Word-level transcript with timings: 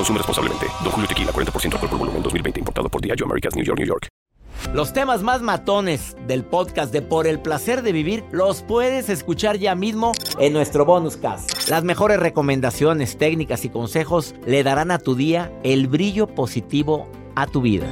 Consume 0.00 0.16
responsablemente. 0.16 0.66
Don 0.82 0.92
Julio 0.92 1.06
Tequila, 1.06 1.30
40% 1.30 1.74
alcohol 1.74 1.90
por 1.90 1.98
volumen, 1.98 2.22
2020. 2.22 2.60
Importado 2.60 2.88
por 2.88 3.02
Diageo 3.02 3.26
Americas, 3.26 3.54
New 3.54 3.62
York, 3.66 3.78
New 3.78 3.86
York. 3.86 4.08
Los 4.72 4.94
temas 4.94 5.22
más 5.22 5.42
matones 5.42 6.16
del 6.26 6.42
podcast 6.42 6.90
de 6.90 7.02
Por 7.02 7.26
el 7.26 7.38
Placer 7.38 7.82
de 7.82 7.92
Vivir 7.92 8.24
los 8.32 8.62
puedes 8.62 9.10
escuchar 9.10 9.58
ya 9.58 9.74
mismo 9.74 10.12
en 10.38 10.54
nuestro 10.54 10.86
bonus 10.86 11.18
cast. 11.18 11.68
Las 11.68 11.84
mejores 11.84 12.18
recomendaciones, 12.18 13.18
técnicas 13.18 13.66
y 13.66 13.68
consejos 13.68 14.34
le 14.46 14.62
darán 14.62 14.90
a 14.90 14.98
tu 15.00 15.16
día 15.16 15.52
el 15.64 15.86
brillo 15.86 16.28
positivo 16.28 17.06
a 17.36 17.46
tu 17.46 17.60
vida. 17.60 17.86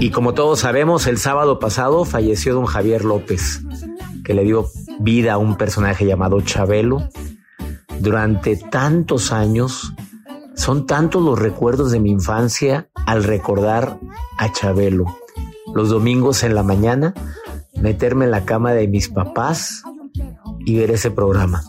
Y 0.00 0.10
como 0.10 0.34
todos 0.34 0.58
sabemos, 0.58 1.06
el 1.06 1.18
sábado 1.18 1.60
pasado 1.60 2.04
falleció 2.04 2.54
don 2.54 2.66
Javier 2.66 3.04
López, 3.04 3.60
que 4.24 4.34
le 4.34 4.42
dio 4.42 4.66
vida 4.98 5.34
a 5.34 5.38
un 5.38 5.56
personaje 5.56 6.04
llamado 6.04 6.40
Chabelo 6.40 7.08
durante 8.04 8.56
tantos 8.56 9.32
años. 9.32 9.94
Son 10.54 10.86
tantos 10.86 11.22
los 11.22 11.38
recuerdos 11.38 11.90
de 11.90 11.98
mi 11.98 12.10
infancia 12.10 12.88
al 13.06 13.24
recordar 13.24 13.98
a 14.38 14.52
Chabelo. 14.52 15.06
Los 15.74 15.88
domingos 15.88 16.44
en 16.44 16.54
la 16.54 16.62
mañana, 16.62 17.14
meterme 17.74 18.26
en 18.26 18.30
la 18.30 18.44
cama 18.44 18.72
de 18.72 18.86
mis 18.86 19.08
papás 19.08 19.82
y 20.64 20.78
ver 20.78 20.92
ese 20.92 21.10
programa. 21.10 21.64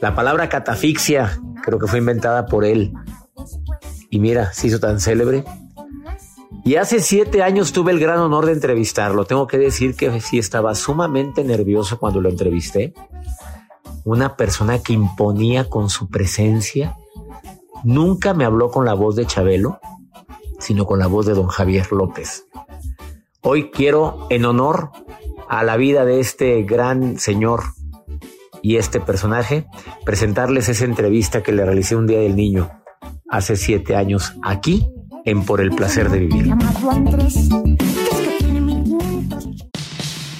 La 0.00 0.14
palabra 0.14 0.48
catafixia 0.48 1.38
creo 1.62 1.78
que 1.78 1.88
fue 1.88 1.98
inventada 1.98 2.46
por 2.46 2.64
él. 2.64 2.94
Y 4.08 4.20
mira, 4.20 4.52
se 4.54 4.68
hizo 4.68 4.80
tan 4.80 5.00
célebre. 5.00 5.44
Y 6.64 6.76
hace 6.76 7.00
siete 7.00 7.42
años 7.42 7.72
tuve 7.72 7.92
el 7.92 7.98
gran 8.00 8.20
honor 8.20 8.46
de 8.46 8.52
entrevistarlo. 8.52 9.24
Tengo 9.24 9.46
que 9.46 9.58
decir 9.58 9.96
que 9.96 10.20
sí 10.20 10.38
estaba 10.38 10.74
sumamente 10.74 11.44
nervioso 11.44 11.98
cuando 11.98 12.20
lo 12.20 12.28
entrevisté 12.30 12.94
una 14.08 14.36
persona 14.36 14.78
que 14.78 14.94
imponía 14.94 15.68
con 15.68 15.90
su 15.90 16.08
presencia. 16.08 16.96
Nunca 17.84 18.32
me 18.32 18.46
habló 18.46 18.70
con 18.70 18.86
la 18.86 18.94
voz 18.94 19.16
de 19.16 19.26
Chabelo, 19.26 19.80
sino 20.58 20.86
con 20.86 20.98
la 20.98 21.06
voz 21.06 21.26
de 21.26 21.34
don 21.34 21.48
Javier 21.48 21.92
López. 21.92 22.46
Hoy 23.42 23.70
quiero, 23.70 24.26
en 24.30 24.46
honor 24.46 24.92
a 25.46 25.62
la 25.62 25.76
vida 25.76 26.06
de 26.06 26.20
este 26.20 26.62
gran 26.62 27.18
señor 27.18 27.64
y 28.62 28.76
este 28.76 28.98
personaje, 28.98 29.66
presentarles 30.06 30.70
esa 30.70 30.86
entrevista 30.86 31.42
que 31.42 31.52
le 31.52 31.66
realicé 31.66 31.94
un 31.94 32.06
día 32.06 32.20
del 32.20 32.34
niño, 32.34 32.70
hace 33.28 33.56
siete 33.56 33.94
años, 33.94 34.34
aquí 34.42 34.90
en 35.26 35.44
Por 35.44 35.60
el 35.60 35.70
Placer 35.70 36.08
de 36.08 36.20
Vivir. 36.20 36.54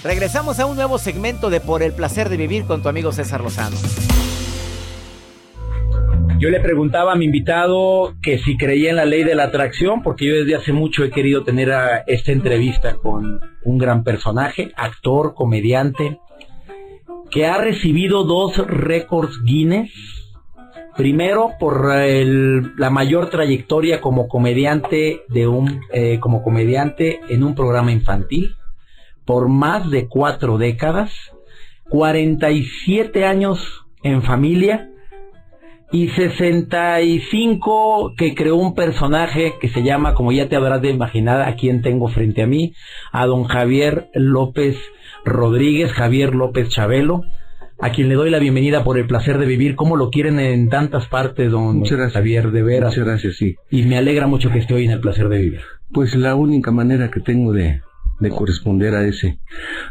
Regresamos 0.09 0.59
a 0.59 0.65
un 0.65 0.75
nuevo 0.75 0.97
segmento 0.97 1.51
de 1.51 1.61
Por 1.61 1.83
el 1.83 1.93
placer 1.93 2.31
de 2.31 2.39
vivir 2.39 2.65
con 2.65 2.83
tu 2.83 2.89
amigo 2.89 3.13
César 3.13 3.43
Lozano. 3.43 3.77
Yo 6.39 6.49
le 6.49 6.61
preguntaba 6.61 7.13
a 7.13 7.15
mi 7.15 7.27
invitado 7.27 8.15
que 8.23 8.39
si 8.39 8.57
creía 8.57 8.89
en 8.89 8.97
la 8.97 9.05
ley 9.05 9.23
de 9.23 9.35
la 9.35 9.45
atracción, 9.45 10.03
porque 10.03 10.25
yo 10.25 10.35
desde 10.35 10.55
hace 10.55 10.73
mucho 10.73 11.05
he 11.05 11.11
querido 11.11 11.45
tener 11.45 11.71
esta 12.07 12.33
entrevista 12.33 12.95
con 12.95 13.43
un 13.65 13.77
gran 13.77 14.03
personaje, 14.03 14.73
actor, 14.77 15.35
comediante, 15.35 16.19
que 17.31 17.45
ha 17.45 17.59
recibido 17.59 18.25
dos 18.25 18.57
récords 18.67 19.43
Guinness. 19.45 19.91
Primero 20.97 21.51
por 21.61 21.87
la 21.87 22.89
mayor 22.89 23.29
trayectoria 23.29 24.01
como 24.01 24.27
comediante 24.27 25.21
de 25.29 25.47
un 25.47 25.83
eh, 25.93 26.19
como 26.19 26.43
comediante 26.43 27.21
en 27.29 27.45
un 27.45 27.55
programa 27.55 27.93
infantil 27.93 28.55
por 29.29 29.49
más 29.51 29.91
de 29.91 30.09
cuatro 30.09 30.57
décadas, 30.57 31.13
47 31.91 33.27
años 33.27 33.85
en 34.03 34.23
familia 34.23 34.89
y 35.93 36.09
65 36.09 38.15
que 38.17 38.35
creó 38.35 38.57
un 38.57 38.75
personaje 38.75 39.57
que 39.61 39.69
se 39.69 39.83
llama, 39.83 40.15
como 40.15 40.33
ya 40.33 40.49
te 40.49 40.57
habrás 40.57 40.81
de 40.81 40.89
imaginar, 40.89 41.43
a 41.43 41.57
quien 41.57 41.83
tengo 41.83 42.09
frente 42.09 42.41
a 42.41 42.47
mí, 42.47 42.73
a 43.13 43.27
don 43.27 43.45
Javier 43.45 44.09
López 44.15 44.79
Rodríguez, 45.27 45.93
Javier 45.93 46.35
López 46.35 46.71
Chabelo, 46.71 47.25
a 47.79 47.91
quien 47.91 48.09
le 48.09 48.15
doy 48.15 48.31
la 48.31 48.39
bienvenida 48.39 48.83
por 48.83 48.97
el 48.97 49.07
placer 49.07 49.37
de 49.37 49.45
vivir, 49.45 49.77
como 49.77 49.97
lo 49.97 50.09
quieren 50.09 50.41
en 50.41 50.71
tantas 50.71 51.07
partes, 51.07 51.51
don 51.51 51.85
Javier, 51.85 52.51
de 52.51 52.63
veras. 52.63 52.93
Muchas 52.93 53.05
gracias, 53.05 53.37
sí. 53.37 53.57
Y 53.71 53.83
me 53.83 53.99
alegra 53.99 54.27
mucho 54.27 54.51
que 54.51 54.61
esté 54.61 54.73
hoy 54.73 54.87
en 54.87 54.93
el 54.93 55.01
placer 55.01 55.29
de 55.29 55.39
vivir. 55.39 55.61
Pues 55.93 56.15
la 56.15 56.35
única 56.35 56.71
manera 56.71 57.11
que 57.11 57.21
tengo 57.21 57.53
de, 57.53 57.83
de 58.21 58.31
corresponder 58.31 58.95
a 58.95 59.07
ese, 59.07 59.39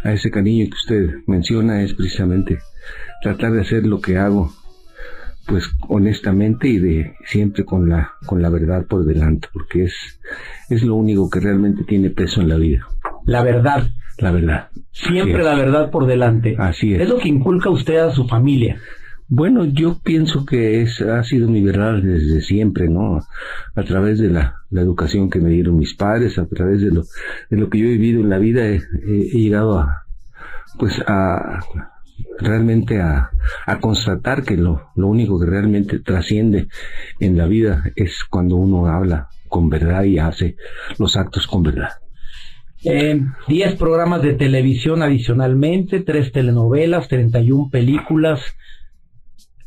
a 0.03 0.13
ese 0.13 0.29
cariño 0.31 0.65
que 0.65 0.75
usted 0.75 1.15
menciona 1.27 1.81
es 1.81 1.93
precisamente 1.93 2.59
tratar 3.21 3.53
de 3.53 3.61
hacer 3.61 3.85
lo 3.85 4.01
que 4.01 4.17
hago, 4.17 4.51
pues 5.47 5.69
honestamente 5.87 6.67
y 6.67 6.79
de 6.79 7.13
siempre 7.25 7.63
con 7.65 7.89
la, 7.89 8.11
con 8.25 8.41
la 8.41 8.49
verdad 8.49 8.85
por 8.85 9.05
delante, 9.05 9.47
porque 9.53 9.85
es, 9.85 10.19
es 10.69 10.83
lo 10.83 10.95
único 10.95 11.29
que 11.29 11.39
realmente 11.39 11.83
tiene 11.83 12.09
peso 12.09 12.41
en 12.41 12.49
la 12.49 12.57
vida. 12.57 12.87
La 13.25 13.43
verdad. 13.43 13.87
La 14.17 14.31
verdad. 14.31 14.69
Siempre 14.91 15.43
la 15.43 15.55
verdad 15.55 15.91
por 15.91 16.07
delante. 16.07 16.55
Así 16.57 16.95
es. 16.95 17.01
Es 17.01 17.09
lo 17.09 17.19
que 17.19 17.29
inculca 17.29 17.69
usted 17.69 17.97
a 17.97 18.11
su 18.11 18.27
familia. 18.27 18.77
Bueno, 19.29 19.65
yo 19.65 19.99
pienso 20.01 20.45
que 20.45 20.81
es, 20.81 21.01
ha 21.01 21.21
sido 21.23 21.49
mi 21.49 21.61
verdad 21.61 22.01
desde 22.01 22.41
siempre, 22.41 22.87
¿no? 22.87 23.19
A 23.75 23.83
través 23.83 24.19
de 24.19 24.29
la, 24.29 24.61
la 24.69 24.81
educación 24.81 25.29
que 25.29 25.41
me 25.41 25.49
dieron 25.49 25.77
mis 25.77 25.95
padres, 25.95 26.37
a 26.37 26.47
través 26.47 26.81
de 26.81 26.91
lo, 26.91 27.03
de 27.49 27.57
lo 27.57 27.69
que 27.69 27.79
yo 27.79 27.87
he 27.87 27.97
vivido 27.97 28.21
en 28.21 28.29
la 28.29 28.37
vida, 28.37 28.65
he, 28.65 28.79
llegado 29.05 29.79
a, 29.79 30.05
pues 30.79 31.01
a, 31.07 31.59
realmente 32.39 33.01
a, 33.01 33.31
a 33.65 33.79
constatar 33.79 34.43
que 34.43 34.55
lo, 34.55 34.91
lo 34.95 35.07
único 35.07 35.37
que 35.39 35.45
realmente 35.45 35.99
trasciende 35.99 36.69
en 37.19 37.37
la 37.37 37.47
vida 37.47 37.83
es 37.97 38.23
cuando 38.29 38.55
uno 38.55 38.87
habla 38.87 39.27
con 39.49 39.69
verdad 39.69 40.03
y 40.03 40.19
hace 40.19 40.55
los 40.99 41.17
actos 41.17 41.47
con 41.47 41.63
verdad. 41.63 41.89
Eh, 42.83 43.19
10 43.47 43.75
programas 43.75 44.21
de 44.21 44.35
televisión 44.35 45.01
adicionalmente, 45.01 46.01
tres 46.01 46.31
telenovelas, 46.31 47.07
31 47.09 47.69
películas, 47.69 48.41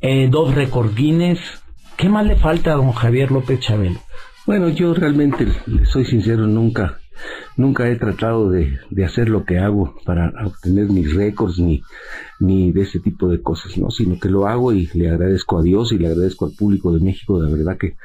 eh, 0.00 0.28
dos 0.30 0.54
récord 0.54 0.94
Guinness. 0.94 1.38
¿Qué 1.96 2.08
más 2.08 2.26
le 2.26 2.36
falta 2.36 2.72
a 2.72 2.76
don 2.76 2.92
Javier 2.92 3.30
López 3.30 3.60
Chabelo? 3.60 4.00
Bueno, 4.46 4.68
yo 4.70 4.94
realmente, 4.94 5.46
le 5.66 5.84
soy 5.84 6.04
sincero, 6.06 6.46
nunca, 6.46 6.98
nunca 7.56 7.88
he 7.88 7.96
tratado 7.96 8.50
de, 8.50 8.78
de 8.90 9.04
hacer 9.04 9.28
lo 9.28 9.44
que 9.44 9.58
hago 9.58 9.94
para 10.04 10.32
obtener 10.46 10.88
mis 10.88 11.14
récords 11.14 11.58
ni, 11.58 11.82
ni 12.40 12.72
de 12.72 12.82
ese 12.82 13.00
tipo 13.00 13.28
de 13.28 13.42
cosas, 13.42 13.76
¿no? 13.76 13.90
Sino 13.90 14.18
que 14.18 14.30
lo 14.30 14.46
hago 14.46 14.72
y 14.72 14.88
le 14.94 15.10
agradezco 15.10 15.58
a 15.58 15.62
Dios 15.62 15.92
y 15.92 15.98
le 15.98 16.08
agradezco 16.08 16.46
al 16.46 16.52
público 16.52 16.92
de 16.92 17.00
México, 17.00 17.40
de 17.40 17.52
verdad 17.52 17.76
que, 17.78 17.96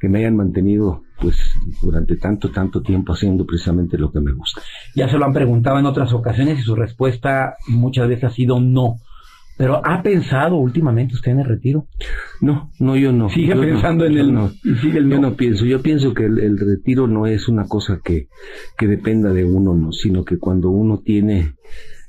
que 0.00 0.08
me 0.08 0.18
hayan 0.18 0.36
mantenido 0.36 1.02
pues 1.20 1.36
durante 1.80 2.16
tanto, 2.16 2.50
tanto 2.50 2.82
tiempo 2.82 3.12
haciendo 3.12 3.46
precisamente 3.46 3.96
lo 3.96 4.10
que 4.12 4.20
me 4.20 4.32
gusta. 4.32 4.60
Ya 4.94 5.08
se 5.08 5.18
lo 5.18 5.24
han 5.24 5.32
preguntado 5.32 5.78
en 5.78 5.86
otras 5.86 6.12
ocasiones 6.12 6.58
y 6.58 6.62
su 6.62 6.74
respuesta 6.74 7.56
muchas 7.68 8.08
veces 8.08 8.24
ha 8.24 8.30
sido 8.30 8.60
no. 8.60 8.96
Pero 9.56 9.80
¿ha 9.84 10.02
pensado 10.02 10.56
últimamente 10.56 11.14
usted 11.14 11.32
en 11.32 11.40
el 11.40 11.46
retiro? 11.46 11.86
No, 12.40 12.70
no, 12.78 12.96
yo 12.96 13.12
no. 13.12 13.30
Sigue 13.30 13.54
Yo 13.54 13.60
pensando 13.60 14.04
no, 14.04 14.10
en 14.10 14.18
el 14.18 14.34
no. 14.34 14.50
y 14.64 14.74
sigue 14.76 14.98
el 14.98 15.08
Yo 15.08 15.16
no. 15.16 15.30
no 15.30 15.36
pienso, 15.36 15.64
yo 15.64 15.80
pienso 15.80 16.12
que 16.12 16.26
el, 16.26 16.38
el 16.38 16.58
retiro 16.58 17.06
no 17.06 17.26
es 17.26 17.48
una 17.48 17.64
cosa 17.66 18.00
que, 18.04 18.28
que 18.76 18.86
dependa 18.86 19.32
de 19.32 19.44
uno, 19.44 19.74
no, 19.74 19.92
sino 19.92 20.24
que 20.24 20.38
cuando 20.38 20.70
uno 20.70 20.98
tiene 20.98 21.54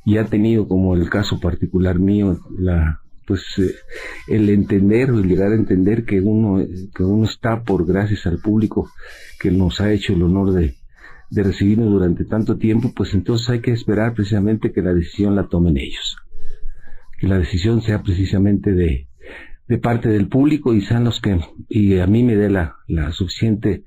y 0.05 0.17
ha 0.17 0.25
tenido 0.25 0.67
como 0.67 0.95
el 0.95 1.09
caso 1.09 1.39
particular 1.39 1.99
mío 1.99 2.37
la 2.57 3.01
pues 3.25 3.43
eh, 3.57 3.75
el 4.29 4.49
entender 4.49 5.11
o 5.11 5.19
el 5.19 5.27
llegar 5.27 5.51
a 5.51 5.55
entender 5.55 6.05
que 6.05 6.21
uno, 6.21 6.65
que 6.95 7.03
uno 7.03 7.25
está 7.25 7.61
por 7.61 7.85
gracias 7.85 8.25
al 8.25 8.39
público 8.39 8.89
que 9.39 9.51
nos 9.51 9.81
ha 9.81 9.91
hecho 9.91 10.13
el 10.13 10.23
honor 10.23 10.53
de, 10.53 10.75
de 11.29 11.43
recibirnos 11.43 11.91
durante 11.91 12.23
tanto 12.23 12.57
tiempo, 12.57 12.93
pues 12.95 13.13
entonces 13.13 13.49
hay 13.49 13.59
que 13.59 13.71
esperar 13.71 14.13
precisamente 14.13 14.71
que 14.71 14.81
la 14.81 14.93
decisión 14.93 15.35
la 15.35 15.47
tomen 15.47 15.77
ellos. 15.77 16.17
Que 17.17 17.27
la 17.27 17.39
decisión 17.39 17.81
sea 17.81 18.03
precisamente 18.03 18.73
de, 18.73 19.07
de 19.67 19.77
parte 19.77 20.07
del 20.09 20.27
público 20.27 20.73
y 20.73 20.81
sean 20.81 21.03
los 21.03 21.19
que 21.19 21.39
y 21.67 21.99
a 21.99 22.07
mí 22.07 22.23
me 22.23 22.35
dé 22.35 22.49
la, 22.49 22.77
la 22.87 23.11
suficiente 23.11 23.83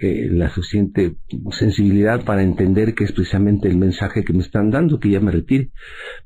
eh, 0.00 0.28
la 0.30 0.48
suficiente 0.48 1.16
sensibilidad 1.50 2.24
para 2.24 2.42
entender 2.42 2.94
que 2.94 3.04
es 3.04 3.12
precisamente 3.12 3.68
el 3.68 3.76
mensaje 3.76 4.24
que 4.24 4.32
me 4.32 4.40
están 4.40 4.70
dando 4.70 4.98
que 4.98 5.10
ya 5.10 5.20
me 5.20 5.30
retire. 5.30 5.70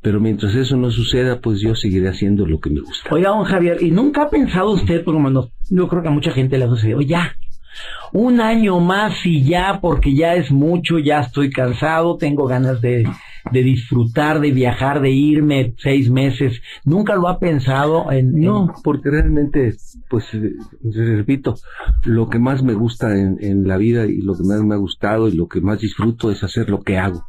Pero 0.00 0.20
mientras 0.20 0.54
eso 0.54 0.76
no 0.76 0.90
suceda 0.90 1.40
pues 1.40 1.60
yo 1.60 1.74
seguiré 1.74 2.08
haciendo 2.08 2.46
lo 2.46 2.60
que 2.60 2.70
me 2.70 2.80
gusta. 2.80 3.12
Oiga 3.12 3.30
don 3.30 3.44
Javier 3.44 3.82
y 3.82 3.90
nunca 3.90 4.22
ha 4.22 4.30
pensado 4.30 4.70
usted 4.70 5.02
por 5.02 5.14
lo 5.14 5.20
menos 5.20 5.50
yo 5.70 5.88
creo 5.88 6.02
que 6.02 6.08
a 6.08 6.12
mucha 6.12 6.30
gente 6.30 6.56
le 6.56 6.64
ha 6.64 6.68
sucedido 6.68 7.00
ya 7.00 7.34
un 8.12 8.40
año 8.40 8.78
más 8.78 9.26
y 9.26 9.42
ya 9.42 9.80
porque 9.80 10.14
ya 10.14 10.34
es 10.34 10.52
mucho 10.52 11.00
ya 11.00 11.20
estoy 11.20 11.50
cansado 11.50 12.16
tengo 12.16 12.46
ganas 12.46 12.80
de 12.80 13.04
de 13.50 13.62
disfrutar, 13.62 14.40
de 14.40 14.50
viajar, 14.50 15.00
de 15.00 15.10
irme 15.10 15.74
seis 15.78 16.10
meses. 16.10 16.60
¿Nunca 16.84 17.14
lo 17.14 17.28
ha 17.28 17.38
pensado 17.38 18.10
en...? 18.10 18.40
No, 18.40 18.74
porque 18.82 19.10
realmente, 19.10 19.74
pues, 20.08 20.24
eh, 20.34 20.54
repito, 20.82 21.56
lo 22.04 22.28
que 22.28 22.38
más 22.38 22.62
me 22.62 22.74
gusta 22.74 23.18
en, 23.18 23.38
en 23.40 23.66
la 23.66 23.76
vida 23.76 24.06
y 24.06 24.18
lo 24.18 24.34
que 24.36 24.42
más 24.42 24.62
me 24.62 24.74
ha 24.74 24.78
gustado 24.78 25.28
y 25.28 25.32
lo 25.32 25.48
que 25.48 25.60
más 25.60 25.80
disfruto 25.80 26.30
es 26.30 26.42
hacer 26.44 26.68
lo 26.68 26.82
que 26.82 26.98
hago. 26.98 27.26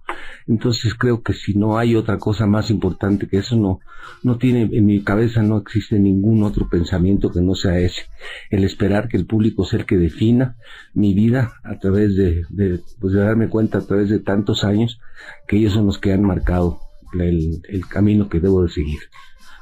Entonces 0.48 0.94
creo 0.96 1.24
que 1.24 1.34
si 1.34 1.58
no 1.58 1.78
hay 1.78 1.96
otra 1.96 2.18
cosa 2.18 2.46
más 2.46 2.70
importante 2.70 3.28
que 3.28 3.38
eso, 3.38 3.56
no, 3.56 3.80
no 4.24 4.38
tiene, 4.38 4.70
en 4.72 4.86
mi 4.86 5.04
cabeza 5.04 5.42
no 5.42 5.58
existe 5.58 6.00
ningún 6.00 6.44
otro 6.44 6.68
pensamiento 6.70 7.32
que 7.32 7.42
no 7.42 7.56
sea 7.56 7.80
ese. 7.80 8.04
El 8.50 8.64
esperar 8.64 9.08
que 9.08 9.18
el 9.18 9.26
público 9.26 9.66
sea 9.66 9.80
el 9.80 9.86
que 9.86 9.98
defina 9.98 10.56
mi 10.94 11.14
vida 11.14 11.54
a 11.64 11.80
través 11.80 12.16
de, 12.16 12.44
de 12.50 12.82
pues 13.00 13.14
de 13.14 13.22
darme 13.22 13.50
cuenta 13.50 13.80
a 13.80 13.86
través 13.86 14.10
de 14.10 14.20
tantos 14.20 14.64
años 14.64 15.00
que 15.48 15.58
ellos 15.58 15.74
son 15.74 15.86
los 15.86 16.00
que 16.00 16.14
han 16.14 16.24
marcado 16.24 16.80
el, 17.14 17.62
el 17.70 17.88
camino 17.88 18.30
que 18.30 18.40
debo 18.40 18.64
de 18.64 18.70
seguir. 18.70 19.00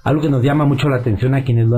Algo 0.04 0.22
que 0.22 0.30
nos 0.30 0.44
llama 0.44 0.66
mucho 0.66 0.90
la 0.90 0.98
atención 0.98 1.34
a 1.34 1.44
quienes 1.44 1.68
lo 1.68 1.78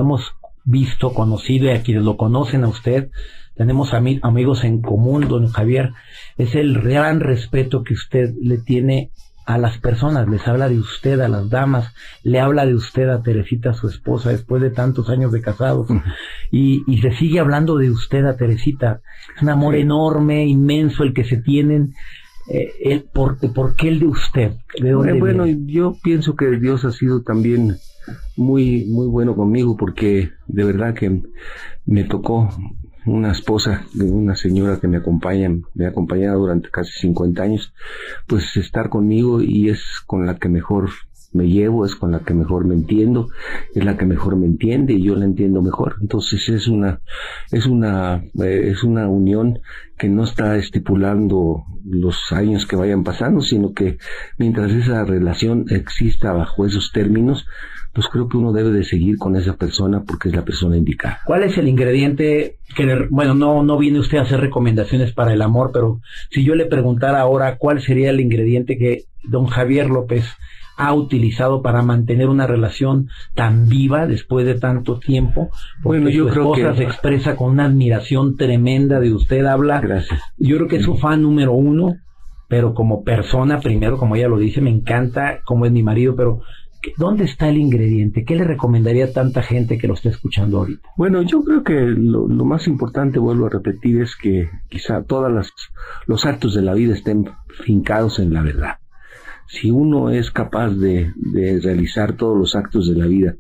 visto, 0.65 1.13
conocido 1.13 1.67
y 1.67 1.69
a 1.69 1.83
quienes 1.83 2.03
lo 2.03 2.17
conocen 2.17 2.63
a 2.63 2.67
usted, 2.67 3.09
tenemos 3.56 3.94
amigos 3.94 4.63
en 4.65 4.81
común, 4.81 5.27
don 5.29 5.47
Javier, 5.47 5.94
es 6.38 6.56
el 6.56 6.81
gran 6.81 7.21
respeto 7.21 7.83
que 7.83 7.94
usted 7.94 8.33
le 8.41 8.57
tiene 8.57 9.12
a 9.45 9.57
las 9.59 9.77
personas, 9.77 10.27
les 10.27 10.45
habla 10.47 10.67
de 10.67 10.79
usted 10.79 11.19
a 11.21 11.29
las 11.29 11.50
damas, 11.50 11.94
le 12.23 12.39
habla 12.39 12.65
de 12.65 12.73
usted 12.73 13.07
a 13.09 13.21
Teresita, 13.21 13.73
su 13.73 13.88
esposa, 13.88 14.31
después 14.31 14.62
de 14.62 14.71
tantos 14.71 15.09
años 15.09 15.31
de 15.31 15.41
casados, 15.41 15.88
y, 16.51 16.83
y 16.88 16.97
se 16.97 17.12
sigue 17.12 17.39
hablando 17.39 17.77
de 17.77 17.91
usted 17.91 18.25
a 18.25 18.35
Teresita. 18.35 19.01
Es 19.35 19.44
un 19.44 19.50
amor 19.50 19.75
enorme, 19.75 20.45
inmenso 20.45 21.03
el 21.03 21.13
que 21.13 21.25
se 21.25 21.38
tienen. 21.38 21.94
Eh, 22.47 22.71
el, 22.83 23.03
por, 23.03 23.38
¿Por 23.53 23.75
qué 23.75 23.88
el 23.88 24.00
de 24.00 24.07
usted? 24.07 24.51
¿De 24.79 24.91
dónde 24.91 25.19
bueno, 25.19 25.45
yo 25.47 25.95
pienso 26.03 26.35
que 26.35 26.59
Dios 26.59 26.83
ha 26.85 26.91
sido 26.91 27.21
también 27.21 27.77
muy, 28.35 28.85
muy 28.85 29.07
bueno 29.07 29.35
conmigo 29.35 29.75
porque 29.77 30.31
de 30.47 30.63
verdad 30.63 30.93
que 30.93 31.21
me 31.85 32.03
tocó 32.03 32.49
una 33.05 33.31
esposa 33.31 33.85
de 33.93 34.09
una 34.09 34.35
señora 34.35 34.79
que 34.79 34.87
me 34.87 34.97
acompaña, 34.97 35.51
me 35.73 35.85
ha 35.85 35.89
acompañado 35.89 36.39
durante 36.39 36.69
casi 36.69 36.91
50 36.99 37.43
años, 37.43 37.73
pues 38.27 38.57
estar 38.57 38.89
conmigo 38.89 39.41
y 39.41 39.69
es 39.69 39.83
con 40.05 40.25
la 40.25 40.35
que 40.35 40.49
mejor 40.49 40.89
me 41.35 41.47
llevo, 41.47 41.85
es 41.85 41.95
con 41.95 42.11
la 42.11 42.19
que 42.19 42.33
mejor 42.33 42.65
me 42.65 42.73
entiendo, 42.73 43.27
es 43.73 43.83
la 43.83 43.97
que 43.97 44.05
mejor 44.05 44.37
me 44.37 44.45
entiende 44.45 44.93
y 44.93 45.03
yo 45.03 45.15
la 45.15 45.25
entiendo 45.25 45.61
mejor. 45.61 45.97
Entonces 46.01 46.47
es 46.49 46.67
una, 46.67 47.01
es 47.51 47.65
una, 47.65 48.23
eh, 48.41 48.69
es 48.71 48.83
una 48.83 49.07
unión 49.07 49.59
que 49.97 50.07
no 50.07 50.23
está 50.23 50.55
estipulando 50.55 51.65
los 51.85 52.31
años 52.31 52.65
que 52.65 52.75
vayan 52.75 53.03
pasando, 53.03 53.41
sino 53.41 53.73
que 53.73 53.97
mientras 54.37 54.71
esa 54.71 55.03
relación 55.03 55.65
exista 55.69 56.33
bajo 56.33 56.65
esos 56.65 56.91
términos, 56.91 57.45
pues 57.93 58.07
creo 58.07 58.27
que 58.27 58.38
uno 58.38 58.51
debe 58.51 58.71
de 58.71 58.83
seguir 58.83 59.17
con 59.17 59.38
esa 59.38 59.55
persona 59.55 60.03
porque 60.05 60.27
es 60.27 60.35
la 60.35 60.43
persona 60.43 60.75
indicada. 60.75 61.19
¿Cuál 61.25 61.43
es 61.43 61.57
el 61.57 61.67
ingrediente 61.67 62.57
que, 62.75 63.07
bueno, 63.09 63.33
no, 63.35 63.63
no 63.63 63.77
viene 63.77 63.99
usted 63.99 64.17
a 64.17 64.23
hacer 64.23 64.41
recomendaciones 64.41 65.13
para 65.13 65.33
el 65.33 65.41
amor, 65.41 65.71
pero 65.73 66.01
si 66.29 66.43
yo 66.43 66.55
le 66.55 66.65
preguntara 66.65 67.21
ahora 67.21 67.57
cuál 67.57 67.81
sería 67.81 68.09
el 68.09 68.19
ingrediente 68.19 68.77
que 68.77 69.05
don 69.23 69.47
Javier 69.47 69.89
López 69.89 70.25
ha 70.77 70.94
utilizado 70.94 71.62
para 71.62 71.81
mantener 71.81 72.30
una 72.30 72.48
relación 72.48 73.10
tan 73.33 73.68
viva 73.68 74.07
después 74.07 74.45
de 74.45 74.56
tanto 74.56 75.00
tiempo. 75.00 75.50
bueno, 75.83 76.10
yo 76.10 76.27
creo 76.27 76.51
que 76.54 76.75
se 76.75 76.83
expresa 76.83 77.36
con 77.36 77.51
una 77.51 77.66
admiración 77.66 78.36
tremenda 78.36 79.00
de 79.00 79.13
usted, 79.13 79.45
habla. 79.45 79.81
Gracias. 79.81 80.22
Yo 80.38 80.57
creo 80.57 80.68
que 80.68 80.77
es 80.77 80.86
su 80.86 80.98
fan 80.98 81.22
número 81.22 81.54
uno, 81.54 81.95
pero 82.48 82.74
como 82.74 83.04
persona, 83.04 83.60
primero, 83.60 83.98
como 83.98 84.16
ella 84.16 84.27
lo 84.27 84.38
dice, 84.38 84.62
me 84.62 84.69
encanta 84.69 85.39
como 85.45 85.66
es 85.66 85.72
mi 85.72 85.83
marido, 85.83 86.16
pero 86.16 86.42
¿Dónde 86.98 87.25
está 87.25 87.50
el 87.50 87.57
ingrediente? 87.57 88.24
¿Qué 88.25 88.36
le 88.36 88.44
recomendaría 88.44 89.06
a 89.06 89.12
tanta 89.12 89.42
gente 89.42 89.77
que 89.77 89.88
lo 89.88 89.95
esté 89.95 90.10
escuchando 90.10 90.60
ahorita? 90.60 90.89
Bueno, 90.98 91.22
yo 91.22 91.44
creo 91.44 91.63
que 91.63 91.74
lo, 91.74 92.27
más 92.27 92.68
importante, 92.68 93.19
vuelvo 93.19 93.48
a 93.48 93.50
repetir, 93.50 94.01
es 94.01 94.16
que 94.16 94.50
quizá 94.69 95.04
todos 95.04 95.31
los 96.06 96.25
actos 96.25 96.54
de 96.54 96.62
la 96.62 96.74
vida 96.74 96.94
estén 96.94 97.30
fincados 97.63 98.19
en 98.19 98.33
la 98.33 98.42
verdad. 98.42 98.75
Si 99.47 99.71
uno 99.71 100.09
es 100.09 100.31
capaz 100.31 100.71
de, 100.71 101.13
de 101.15 101.59
realizar 101.62 102.18
todos 102.18 102.38
los 102.38 102.56
actos 102.56 102.88
de 102.88 102.95
la 102.95 103.06
vida 103.06 103.36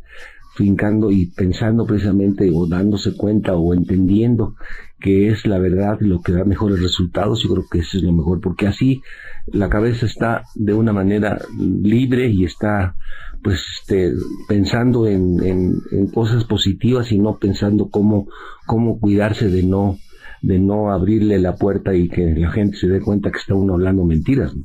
fincando 0.55 1.11
y 1.11 1.25
pensando 1.27 1.85
precisamente 1.85 2.49
o 2.53 2.65
dándose 2.65 3.15
cuenta 3.15 3.55
o 3.55 3.73
entendiendo 3.73 4.55
que 4.99 5.29
es 5.29 5.45
la 5.45 5.59
verdad 5.59 5.97
lo 5.99 6.21
que 6.21 6.31
da 6.31 6.45
mejores 6.45 6.81
resultados, 6.81 7.43
yo 7.43 7.53
creo 7.53 7.65
que 7.69 7.79
eso 7.79 7.97
es 7.97 8.03
lo 8.03 8.13
mejor, 8.13 8.39
porque 8.39 8.65
así 8.65 9.01
la 9.47 9.69
cabeza 9.69 10.05
está 10.05 10.43
de 10.55 10.73
una 10.73 10.93
manera 10.93 11.39
libre 11.59 12.29
y 12.29 12.45
está 12.45 12.95
pues 13.43 13.63
este, 13.79 14.13
pensando 14.47 15.05
en, 15.05 15.43
en, 15.91 16.07
cosas 16.07 16.45
positivas 16.45 17.11
y 17.11 17.19
no 17.19 17.37
pensando 17.37 17.89
cómo, 17.89 18.27
cómo 18.65 18.99
cuidarse 18.99 19.49
de 19.49 19.61
no, 19.61 19.99
de 20.41 20.57
no 20.57 20.91
abrirle 20.91 21.37
la 21.37 21.55
puerta 21.55 21.93
y 21.93 22.09
que 22.09 22.33
la 22.33 22.49
gente 22.49 22.77
se 22.77 22.87
dé 22.87 23.01
cuenta 23.01 23.29
que 23.29 23.37
está 23.37 23.53
uno 23.53 23.73
hablando 23.73 24.03
mentiras. 24.03 24.55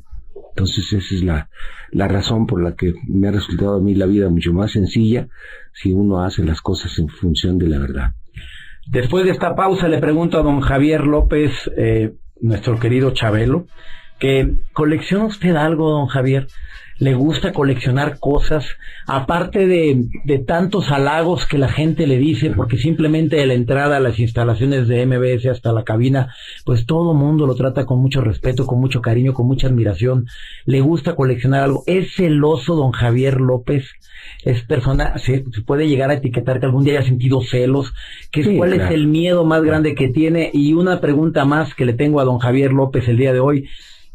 Entonces 0.51 0.91
esa 0.93 1.15
es 1.15 1.23
la, 1.23 1.49
la 1.91 2.07
razón 2.07 2.45
por 2.45 2.61
la 2.61 2.75
que 2.75 2.93
me 3.07 3.27
ha 3.27 3.31
resultado 3.31 3.77
a 3.77 3.81
mí 3.81 3.95
la 3.95 4.05
vida 4.05 4.29
mucho 4.29 4.53
más 4.53 4.71
sencilla 4.71 5.27
si 5.73 5.93
uno 5.93 6.23
hace 6.23 6.43
las 6.43 6.61
cosas 6.61 6.97
en 6.99 7.07
función 7.07 7.57
de 7.57 7.67
la 7.67 7.79
verdad. 7.79 8.11
Después 8.87 9.25
de 9.25 9.31
esta 9.31 9.55
pausa 9.55 9.87
le 9.87 9.99
pregunto 9.99 10.39
a 10.39 10.43
don 10.43 10.61
Javier 10.61 11.05
López, 11.05 11.71
eh, 11.77 12.13
nuestro 12.41 12.79
querido 12.79 13.11
Chabelo, 13.11 13.67
que 14.19 14.55
colecciona 14.73 15.25
usted 15.25 15.55
algo, 15.55 15.89
don 15.89 16.07
Javier 16.07 16.47
le 17.01 17.15
gusta 17.15 17.51
coleccionar 17.51 18.19
cosas, 18.19 18.63
aparte 19.07 19.65
de, 19.65 20.05
de, 20.23 20.37
tantos 20.37 20.91
halagos 20.91 21.47
que 21.47 21.57
la 21.57 21.67
gente 21.67 22.05
le 22.05 22.19
dice, 22.19 22.51
porque 22.51 22.77
simplemente 22.77 23.37
de 23.37 23.47
la 23.47 23.55
entrada 23.55 23.97
a 23.97 23.99
las 23.99 24.19
instalaciones 24.19 24.87
de 24.87 25.03
MBS 25.07 25.47
hasta 25.47 25.73
la 25.73 25.83
cabina, 25.83 26.31
pues 26.63 26.85
todo 26.85 27.15
mundo 27.15 27.47
lo 27.47 27.55
trata 27.55 27.87
con 27.87 27.99
mucho 27.99 28.21
respeto, 28.21 28.67
con 28.67 28.79
mucho 28.79 29.01
cariño, 29.01 29.33
con 29.33 29.47
mucha 29.47 29.65
admiración, 29.65 30.27
le 30.65 30.81
gusta 30.81 31.15
coleccionar 31.15 31.63
algo. 31.63 31.81
Es 31.87 32.13
celoso 32.13 32.75
don 32.75 32.91
Javier 32.91 33.41
López, 33.41 33.89
es 34.45 34.61
persona, 34.61 35.17
se, 35.17 35.43
puede 35.65 35.87
llegar 35.87 36.11
a 36.11 36.15
etiquetar 36.17 36.59
que 36.59 36.67
algún 36.67 36.83
día 36.83 36.99
haya 36.99 37.07
sentido 37.07 37.41
celos, 37.41 37.95
que 38.31 38.55
cuál 38.55 38.73
es 38.73 38.91
el 38.91 39.07
miedo 39.07 39.43
más 39.43 39.63
grande 39.63 39.95
que 39.95 40.09
tiene, 40.09 40.51
y 40.53 40.73
una 40.73 41.01
pregunta 41.01 41.45
más 41.45 41.73
que 41.73 41.85
le 41.85 41.93
tengo 41.93 42.19
a 42.19 42.25
don 42.25 42.37
Javier 42.37 42.71
López 42.71 43.07
el 43.07 43.17
día 43.17 43.33
de 43.33 43.39
hoy, 43.39 43.67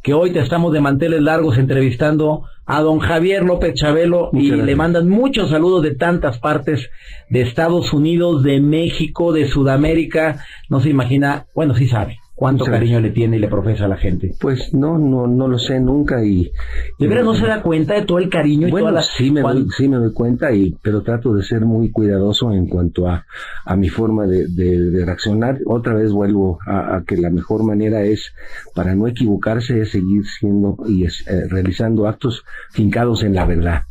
que 0.07 0.15
hoy 0.15 0.31
te 0.31 0.39
estamos 0.39 0.73
de 0.73 0.81
manteles 0.81 1.21
largos 1.21 1.59
entrevistando 1.59 2.45
a 2.65 2.81
don 2.81 3.01
Javier 3.01 3.43
López 3.43 3.75
Chabelo 3.75 4.31
y 4.33 4.53
le 4.53 4.77
mandan 4.77 5.09
muchos 5.09 5.51
saludos 5.51 5.83
de 5.83 5.97
tantas 5.97 6.39
partes 6.39 6.91
de 7.29 7.41
Estados 7.41 7.93
Unidos, 7.93 8.45
de 8.45 8.61
México, 8.61 9.33
de 9.33 9.49
Sudamérica. 9.49 10.45
No 10.69 10.79
se 10.79 10.91
imagina, 10.91 11.47
bueno, 11.57 11.75
sí 11.75 11.89
sabe 11.89 12.21
cuánto 12.37 12.67
cariño 12.67 13.01
le 13.01 13.11
tiene 13.11 13.39
y 13.39 13.41
le 13.41 13.49
profesa 13.49 13.87
a 13.87 13.89
la 13.89 13.97
gente. 13.97 14.35
Pues 14.39 14.73
no, 14.75 14.99
no, 14.99 15.27
no 15.27 15.49
lo 15.49 15.59
sé 15.59 15.81
nunca 15.81 16.23
y... 16.23 16.53
¿De 16.99 17.09
veras 17.09 17.25
no 17.25 17.35
se 17.35 17.47
da 17.47 17.63
cuenta 17.63 17.95
de 17.95 18.03
todo 18.03 18.19
el 18.19 18.29
cariño 18.29 18.69
y 18.69 18.71
bueno, 18.71 18.91
toda 18.91 19.03
sí 19.03 19.31
me, 19.31 19.41
doy, 19.41 19.67
sí 19.77 19.89
me 19.89 19.97
doy 19.97 20.13
cuenta 20.13 20.53
y, 20.53 20.77
pero 20.83 21.03
trato 21.03 21.33
de 21.33 21.43
ser 21.43 21.63
muy 21.63 21.91
cuidadoso 21.91 22.53
en 22.53 22.69
cuanto 22.69 23.09
a, 23.09 23.25
a 23.65 23.77
mi 23.77 23.89
forma 23.89 24.27
de, 24.27 24.47
de, 24.49 25.05
reaccionar. 25.05 25.59
Otra 25.65 25.95
vez 25.95 26.13
vuelvo 26.13 26.59
a, 26.67 27.03
que 27.07 27.17
la 27.17 27.31
mejor 27.31 27.65
manera 27.65 28.03
es, 28.03 28.35
para 28.75 28.95
no 28.95 29.09
equivocarse, 29.09 29.81
es 29.81 29.93
seguir 29.93 30.27
siendo 30.27 30.77
y 30.87 31.05
es, 31.05 31.27
eh, 31.27 31.49
realizando 31.49 32.07
actos 32.07 32.45
fincados 32.71 33.25
en 33.25 33.35
la 33.35 33.47
verdad 33.47 33.83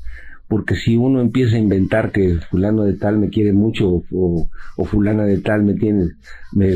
porque 0.47 0.75
si 0.75 0.95
uno 0.95 1.21
empieza 1.21 1.55
a 1.55 1.59
inventar 1.59 2.11
que 2.11 2.35
fulano 2.49 2.83
de 2.83 2.93
tal 2.93 3.17
me 3.17 3.29
quiere 3.29 3.51
mucho 3.51 4.03
o, 4.11 4.49
fulana 4.85 5.23
de 5.23 5.37
tal 5.37 5.63
me 5.63 5.73
tiene 5.73 6.11
me, 6.53 6.69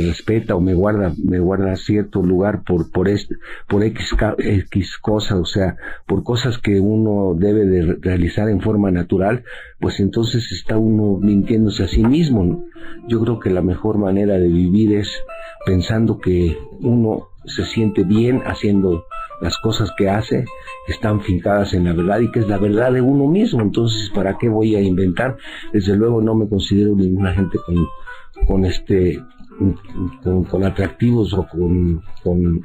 respeta 0.00 0.54
o 0.54 0.60
me 0.60 0.74
guarda 0.74 1.12
me 1.22 1.38
guarda 1.38 1.74
cierto 1.76 2.22
lugar 2.22 2.62
por 2.64 2.90
por 2.90 3.08
este 3.08 3.36
por 3.66 3.82
x, 3.82 4.14
x 4.38 4.98
cosa 4.98 5.36
o 5.36 5.46
sea 5.46 5.76
por 6.06 6.22
cosas 6.22 6.58
que 6.58 6.80
uno 6.80 7.34
debe 7.34 7.64
de 7.64 7.96
realizar 8.00 8.48
en 8.48 8.60
forma 8.60 8.90
natural 8.90 9.44
pues 9.80 10.00
entonces 10.00 10.52
está 10.52 10.76
uno 10.76 11.18
mintiéndose 11.18 11.84
a 11.84 11.88
sí 11.88 12.04
mismo 12.04 12.66
yo 13.08 13.20
creo 13.22 13.40
que 13.40 13.50
la 13.50 13.62
mejor 13.62 13.98
manera 13.98 14.38
de 14.38 14.48
vivir 14.48 14.94
es 14.94 15.10
pensando 15.64 16.18
que 16.18 16.56
uno 16.80 17.28
se 17.46 17.64
siente 17.64 18.04
bien 18.04 18.42
haciendo 18.44 19.04
las 19.40 19.58
cosas 19.58 19.92
que 19.96 20.08
hace 20.08 20.44
están 20.88 21.20
fincadas 21.20 21.74
en 21.74 21.84
la 21.84 21.92
verdad 21.92 22.20
y 22.20 22.30
que 22.30 22.40
es 22.40 22.48
la 22.48 22.58
verdad 22.58 22.92
de 22.92 23.00
uno 23.00 23.26
mismo. 23.26 23.62
Entonces, 23.62 24.10
¿para 24.14 24.38
qué 24.38 24.48
voy 24.48 24.74
a 24.74 24.80
inventar? 24.80 25.36
Desde 25.72 25.96
luego 25.96 26.20
no 26.20 26.34
me 26.34 26.48
considero 26.48 26.94
ninguna 26.94 27.32
gente 27.32 27.58
con, 27.64 27.86
con 28.46 28.64
este, 28.64 29.22
con, 30.50 30.64
atractivos 30.64 31.32
o 31.34 31.46
con, 31.46 32.02
con 32.22 32.62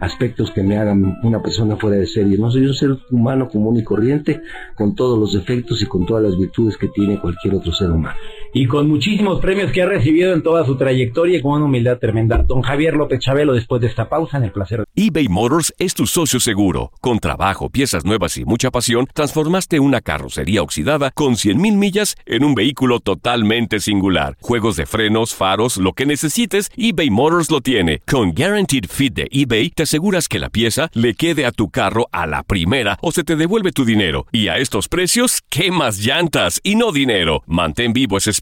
aspectos 0.00 0.50
que 0.50 0.62
me 0.62 0.78
hagan 0.78 1.18
una 1.22 1.42
persona 1.42 1.76
fuera 1.76 1.96
de 1.96 2.06
serie. 2.06 2.38
No 2.38 2.50
soy 2.50 2.66
un 2.66 2.74
ser 2.74 2.96
humano 3.10 3.48
común 3.48 3.76
y 3.76 3.84
corriente, 3.84 4.40
con 4.74 4.94
todos 4.94 5.18
los 5.18 5.32
defectos 5.32 5.82
y 5.82 5.86
con 5.86 6.06
todas 6.06 6.22
las 6.22 6.38
virtudes 6.38 6.76
que 6.76 6.88
tiene 6.88 7.20
cualquier 7.20 7.54
otro 7.54 7.72
ser 7.72 7.90
humano. 7.90 8.16
Y 8.54 8.66
con 8.66 8.86
muchísimos 8.86 9.40
premios 9.40 9.72
que 9.72 9.80
ha 9.80 9.86
recibido 9.86 10.34
en 10.34 10.42
toda 10.42 10.66
su 10.66 10.76
trayectoria 10.76 11.38
y 11.38 11.40
con 11.40 11.52
una 11.52 11.64
humildad 11.64 11.98
tremenda. 11.98 12.42
Don 12.46 12.60
Javier 12.60 12.94
López 12.94 13.20
Chabelo, 13.20 13.54
después 13.54 13.80
de 13.80 13.86
esta 13.86 14.10
pausa, 14.10 14.36
en 14.36 14.44
el 14.44 14.52
placer. 14.52 14.84
eBay 14.94 15.28
Motors 15.28 15.72
es 15.78 15.94
tu 15.94 16.06
socio 16.06 16.38
seguro. 16.38 16.92
Con 17.00 17.18
trabajo, 17.18 17.70
piezas 17.70 18.04
nuevas 18.04 18.36
y 18.36 18.44
mucha 18.44 18.70
pasión, 18.70 19.08
transformaste 19.14 19.80
una 19.80 20.02
carrocería 20.02 20.60
oxidada 20.60 21.12
con 21.12 21.34
100.000 21.34 21.76
millas 21.76 22.14
en 22.26 22.44
un 22.44 22.54
vehículo 22.54 23.00
totalmente 23.00 23.80
singular. 23.80 24.36
Juegos 24.42 24.76
de 24.76 24.84
frenos, 24.84 25.34
faros, 25.34 25.78
lo 25.78 25.94
que 25.94 26.04
necesites, 26.04 26.70
eBay 26.76 27.08
Motors 27.08 27.50
lo 27.50 27.62
tiene. 27.62 28.00
Con 28.06 28.34
Guaranteed 28.34 28.84
Fit 28.86 29.14
de 29.14 29.28
eBay, 29.30 29.70
te 29.70 29.84
aseguras 29.84 30.28
que 30.28 30.38
la 30.38 30.50
pieza 30.50 30.90
le 30.92 31.14
quede 31.14 31.46
a 31.46 31.52
tu 31.52 31.70
carro 31.70 32.06
a 32.12 32.26
la 32.26 32.42
primera 32.42 32.98
o 33.00 33.12
se 33.12 33.24
te 33.24 33.36
devuelve 33.36 33.72
tu 33.72 33.86
dinero. 33.86 34.26
Y 34.30 34.48
a 34.48 34.58
estos 34.58 34.88
precios, 34.88 35.40
¿qué 35.48 35.70
más 35.70 36.00
llantas 36.00 36.60
y 36.62 36.74
no 36.74 36.92
dinero? 36.92 37.42
Mantén 37.46 37.94
vivo 37.94 38.18
ese 38.18 38.41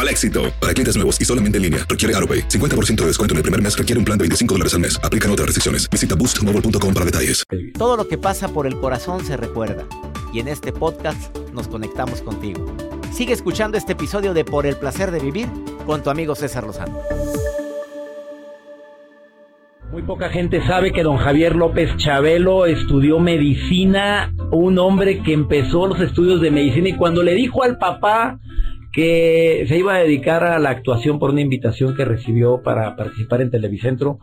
al 0.00 0.08
éxito. 0.08 0.52
Para 0.60 0.74
clientes 0.74 0.96
nuevos 0.96 1.20
y 1.20 1.24
solamente 1.24 1.58
en 1.58 1.62
línea, 1.62 1.86
requiere 1.88 2.16
AroPay. 2.16 2.48
50% 2.48 2.96
de 3.02 3.06
descuento 3.06 3.34
en 3.34 3.36
el 3.36 3.42
primer 3.42 3.62
mes 3.62 3.78
requiere 3.78 3.98
un 3.98 4.04
plan 4.04 4.18
de 4.18 4.22
25 4.22 4.54
dólares 4.54 4.74
al 4.74 4.80
mes. 4.80 4.98
Aplican 5.04 5.30
otras 5.30 5.46
restricciones. 5.46 5.88
Visita 5.88 6.16
boostmobile.com 6.16 6.92
para 6.92 7.06
detalles. 7.06 7.44
Todo 7.78 7.96
lo 7.96 8.08
que 8.08 8.18
pasa 8.18 8.48
por 8.48 8.66
el 8.66 8.76
corazón 8.80 9.24
se 9.24 9.36
recuerda. 9.36 9.84
Y 10.32 10.40
en 10.40 10.48
este 10.48 10.72
podcast 10.72 11.36
nos 11.52 11.68
conectamos 11.68 12.20
contigo. 12.20 12.66
Sigue 13.12 13.32
escuchando 13.32 13.78
este 13.78 13.92
episodio 13.92 14.34
de 14.34 14.44
Por 14.44 14.66
el 14.66 14.76
placer 14.76 15.10
de 15.10 15.20
vivir 15.20 15.48
con 15.86 16.02
tu 16.02 16.10
amigo 16.10 16.34
César 16.34 16.64
Lozano. 16.64 16.98
Muy 19.90 20.02
poca 20.02 20.28
gente 20.28 20.60
sabe 20.66 20.92
que 20.92 21.02
don 21.02 21.16
Javier 21.16 21.56
López 21.56 21.96
Chabelo 21.96 22.66
estudió 22.66 23.18
medicina, 23.18 24.34
un 24.50 24.78
hombre 24.78 25.22
que 25.22 25.32
empezó 25.32 25.86
los 25.86 25.98
estudios 26.00 26.42
de 26.42 26.50
medicina 26.50 26.90
y 26.90 26.96
cuando 26.96 27.22
le 27.22 27.34
dijo 27.34 27.62
al 27.62 27.78
papá 27.78 28.38
que 28.96 29.66
se 29.68 29.76
iba 29.76 29.94
a 29.94 29.98
dedicar 29.98 30.42
a 30.42 30.58
la 30.58 30.70
actuación 30.70 31.18
por 31.18 31.28
una 31.28 31.42
invitación 31.42 31.94
que 31.94 32.06
recibió 32.06 32.62
para 32.62 32.96
participar 32.96 33.42
en 33.42 33.50
Televicentro, 33.50 34.20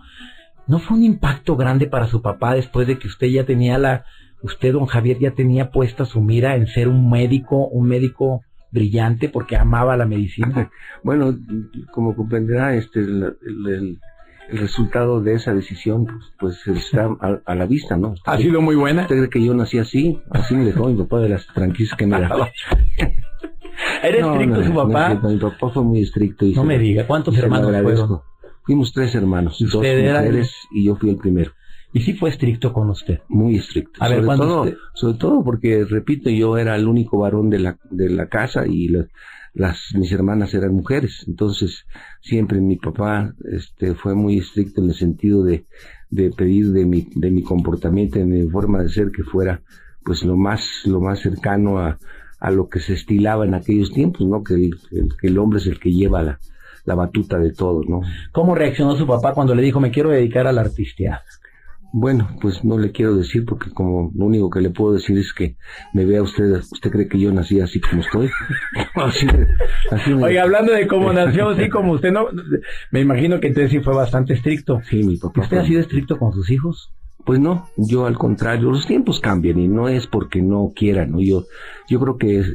¿no 0.65 0.79
fue 0.79 0.97
un 0.97 1.03
impacto 1.03 1.55
grande 1.55 1.85
para 1.85 2.07
su 2.07 2.23
papá 2.23 2.55
después 2.55 2.87
de 2.87 2.97
que 2.97 3.07
usted 3.07 3.27
ya 3.27 3.45
tenía 3.45 3.77
la, 3.77 4.03
usted 4.41 4.73
don 4.73 4.87
Javier 4.87 5.19
ya 5.19 5.35
tenía 5.35 5.69
puesta 5.69 6.05
su 6.05 6.21
mira 6.21 6.55
en 6.55 6.65
ser 6.65 6.87
un 6.87 7.07
médico, 7.07 7.67
un 7.67 7.87
médico 7.87 8.41
brillante 8.71 9.29
porque 9.29 9.57
amaba 9.57 9.95
la 9.95 10.07
medicina? 10.07 10.71
Bueno, 11.03 11.37
como 11.91 12.15
comprenderá, 12.15 12.73
este, 12.73 13.01
el 13.01 13.99
el 14.49 14.57
resultado 14.57 15.21
de 15.21 15.35
esa 15.35 15.53
decisión 15.53 16.05
pues, 16.05 16.33
pues 16.65 16.67
está 16.67 17.09
a, 17.45 17.55
la 17.55 17.65
vista, 17.65 17.97
¿no? 17.97 18.15
¿Ha 18.25 18.37
sido 18.37 18.61
muy 18.61 18.75
buena? 18.75 19.03
¿Usted 19.03 19.15
cree 19.17 19.29
que 19.29 19.43
yo 19.43 19.53
nací 19.53 19.79
así? 19.79 20.21
Así 20.31 20.55
me 20.55 20.65
dejó 20.65 20.89
mi 20.89 20.97
papá 21.01 21.19
de 21.19 21.29
las 21.29 21.47
tranquilas 21.47 21.95
que 21.97 22.05
me 22.05 22.19
daba. 22.21 22.49
¿Era 24.03 24.33
estricto 24.33 24.63
su 24.63 24.73
papá? 24.73 25.19
mi 25.23 25.37
papá 25.37 25.69
fue 25.69 25.83
muy 25.83 26.01
estricto. 26.01 26.45
Y 26.45 26.53
no 26.53 26.63
me 26.63 26.77
diga, 26.77 27.07
¿cuántos 27.07 27.37
hermanos 27.37 27.71
fueron? 27.81 28.21
Fuimos 28.63 28.93
tres 28.93 29.13
hermanos, 29.15 29.57
dos 29.59 29.75
mujeres 29.75 30.55
y 30.71 30.85
yo 30.85 30.95
fui 30.95 31.09
el 31.09 31.17
primero. 31.17 31.51
¿Y 31.93 32.01
sí 32.01 32.13
fue 32.13 32.31
estricto 32.31 32.73
con 32.73 32.89
usted? 32.89 33.19
Muy 33.29 33.57
estricto. 33.57 34.03
A 34.03 34.09
ver, 34.09 34.23
sobre, 34.23 34.37
todo, 34.37 34.65
sobre 34.95 35.17
todo 35.17 35.43
porque, 35.43 35.85
repito, 35.85 36.29
yo 36.29 36.57
era 36.57 36.75
el 36.75 36.87
único 36.87 37.19
varón 37.19 37.49
de 37.49 37.59
la, 37.59 37.77
de 37.91 38.09
la 38.09 38.27
casa 38.27 38.65
y 38.65 38.89
las 39.53 39.93
mis 39.93 40.11
hermanas 40.11 40.51
eran 40.55 40.73
mujeres 40.73 41.25
entonces 41.27 41.85
siempre 42.21 42.59
mi 42.59 42.77
papá 42.77 43.35
este 43.51 43.93
fue 43.93 44.15
muy 44.15 44.39
estricto 44.39 44.81
en 44.81 44.89
el 44.89 44.95
sentido 44.95 45.43
de, 45.43 45.67
de 46.09 46.31
pedir 46.31 46.71
de 46.71 46.85
mi 46.85 47.07
de 47.13 47.29
mi 47.29 47.43
comportamiento 47.43 48.17
de 48.17 48.25
mi 48.25 48.49
forma 48.49 48.81
de 48.81 48.89
ser 48.89 49.11
que 49.11 49.21
fuera 49.21 49.61
pues 50.03 50.23
lo 50.23 50.35
más 50.37 50.81
lo 50.85 50.99
más 51.01 51.19
cercano 51.19 51.77
a, 51.77 51.99
a 52.43 52.51
lo 52.51 52.67
que 52.67 52.81
se 52.81 52.93
estilaba 52.93 53.45
en 53.45 53.53
aquellos 53.53 53.91
tiempos 53.93 54.27
no 54.27 54.43
que 54.43 54.55
el, 54.55 54.77
que 55.19 55.27
el 55.27 55.37
hombre 55.39 55.59
es 55.59 55.67
el 55.67 55.79
que 55.79 55.91
lleva 55.91 56.21
la, 56.21 56.39
la 56.83 56.93
batuta 56.93 57.39
de 57.39 57.53
todo 57.53 57.81
no 57.87 58.01
cómo 58.33 58.53
reaccionó 58.53 58.95
su 58.97 59.07
papá 59.07 59.33
cuando 59.33 59.55
le 59.55 59.63
dijo 59.63 59.79
me 59.79 59.91
quiero 59.91 60.09
dedicar 60.09 60.45
a 60.45 60.51
la 60.51 60.61
artistía 60.61 61.23
bueno, 61.95 62.27
pues 62.41 62.63
no 62.63 62.79
le 62.79 62.91
quiero 62.91 63.15
decir 63.15 63.45
porque 63.45 63.69
como 63.69 64.11
lo 64.15 64.25
único 64.25 64.49
que 64.49 64.61
le 64.61 64.71
puedo 64.71 64.95
decir 64.95 65.15
es 65.19 65.31
que 65.31 65.57
me 65.93 66.05
vea 66.05 66.23
usted, 66.23 66.55
usted 66.55 66.89
cree 66.89 67.07
que 67.07 67.19
yo 67.19 67.31
nací 67.31 67.61
así 67.61 67.79
como 67.79 68.01
estoy. 68.01 68.31
así, 68.95 69.27
Oye, 70.11 70.39
hablando 70.39 70.73
de 70.73 70.87
cómo 70.87 71.13
nació 71.13 71.49
así 71.49 71.69
como 71.69 71.91
usted, 71.91 72.11
no, 72.11 72.29
me 72.89 72.99
imagino 72.99 73.39
que 73.39 73.49
entonces 73.49 73.69
sí 73.69 73.79
fue 73.79 73.93
bastante 73.93 74.33
estricto. 74.33 74.81
Sí, 74.89 75.03
mi 75.03 75.17
papá. 75.17 75.41
¿Usted 75.41 75.57
ha 75.57 75.65
sido 75.65 75.81
estricto 75.81 76.17
con 76.17 76.33
sus 76.33 76.49
hijos? 76.49 76.91
Pues 77.25 77.39
no, 77.39 77.69
yo 77.77 78.05
al 78.05 78.17
contrario, 78.17 78.69
los 78.69 78.85
tiempos 78.85 79.21
cambian 79.21 79.59
y 79.59 79.67
no 79.67 79.87
es 79.87 80.07
porque 80.07 80.41
no 80.41 80.73
quieran, 80.75 81.11
¿no? 81.11 81.21
Yo, 81.21 81.45
yo 81.87 81.99
creo 81.99 82.17
que 82.17 82.39
eh, 82.39 82.45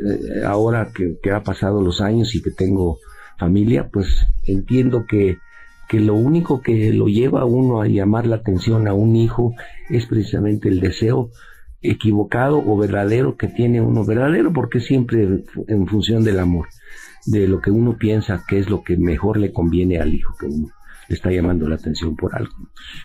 ahora 0.47 0.91
que, 0.95 1.17
que 1.23 1.31
ha 1.31 1.43
pasado 1.43 1.81
los 1.81 2.01
años 2.03 2.35
y 2.35 2.43
que 2.43 2.51
tengo 2.51 2.99
familia, 3.39 3.89
pues 3.91 4.27
entiendo 4.45 5.07
que 5.09 5.39
que 5.89 6.01
lo 6.01 6.15
único 6.15 6.61
que 6.61 6.93
lo 6.93 7.07
lleva 7.07 7.41
a 7.41 7.47
uno 7.47 7.81
a 7.81 7.89
llamar 7.89 8.27
la 8.27 8.37
atención 8.37 8.87
a 8.87 8.93
un 8.93 9.17
hijo 9.17 9.55
es 9.89 10.07
precisamente 10.07 10.69
el 10.69 10.81
deseo 10.81 11.31
equivocado 11.81 12.63
o 12.65 12.77
verdadero 12.77 13.37
que 13.37 13.49
tiene 13.49 13.81
uno, 13.81 14.05
verdadero 14.05 14.53
porque 14.53 14.81
siempre 14.81 15.45
en 15.67 15.87
función 15.87 16.25
del 16.25 16.41
amor, 16.41 16.69
de 17.25 17.49
lo 17.49 17.61
que 17.61 17.71
uno 17.71 17.97
piensa 17.97 18.45
que 18.47 18.59
es 18.59 18.69
lo 18.69 18.83
que 18.83 18.97
mejor 18.99 19.39
le 19.39 19.53
conviene 19.53 19.99
al 19.99 20.13
hijo 20.13 20.35
que 20.39 20.47
uno 20.47 20.69
está 21.09 21.31
llamando 21.31 21.69
la 21.69 21.77
atención 21.77 22.17
por 22.17 22.37
algo. 22.37 22.53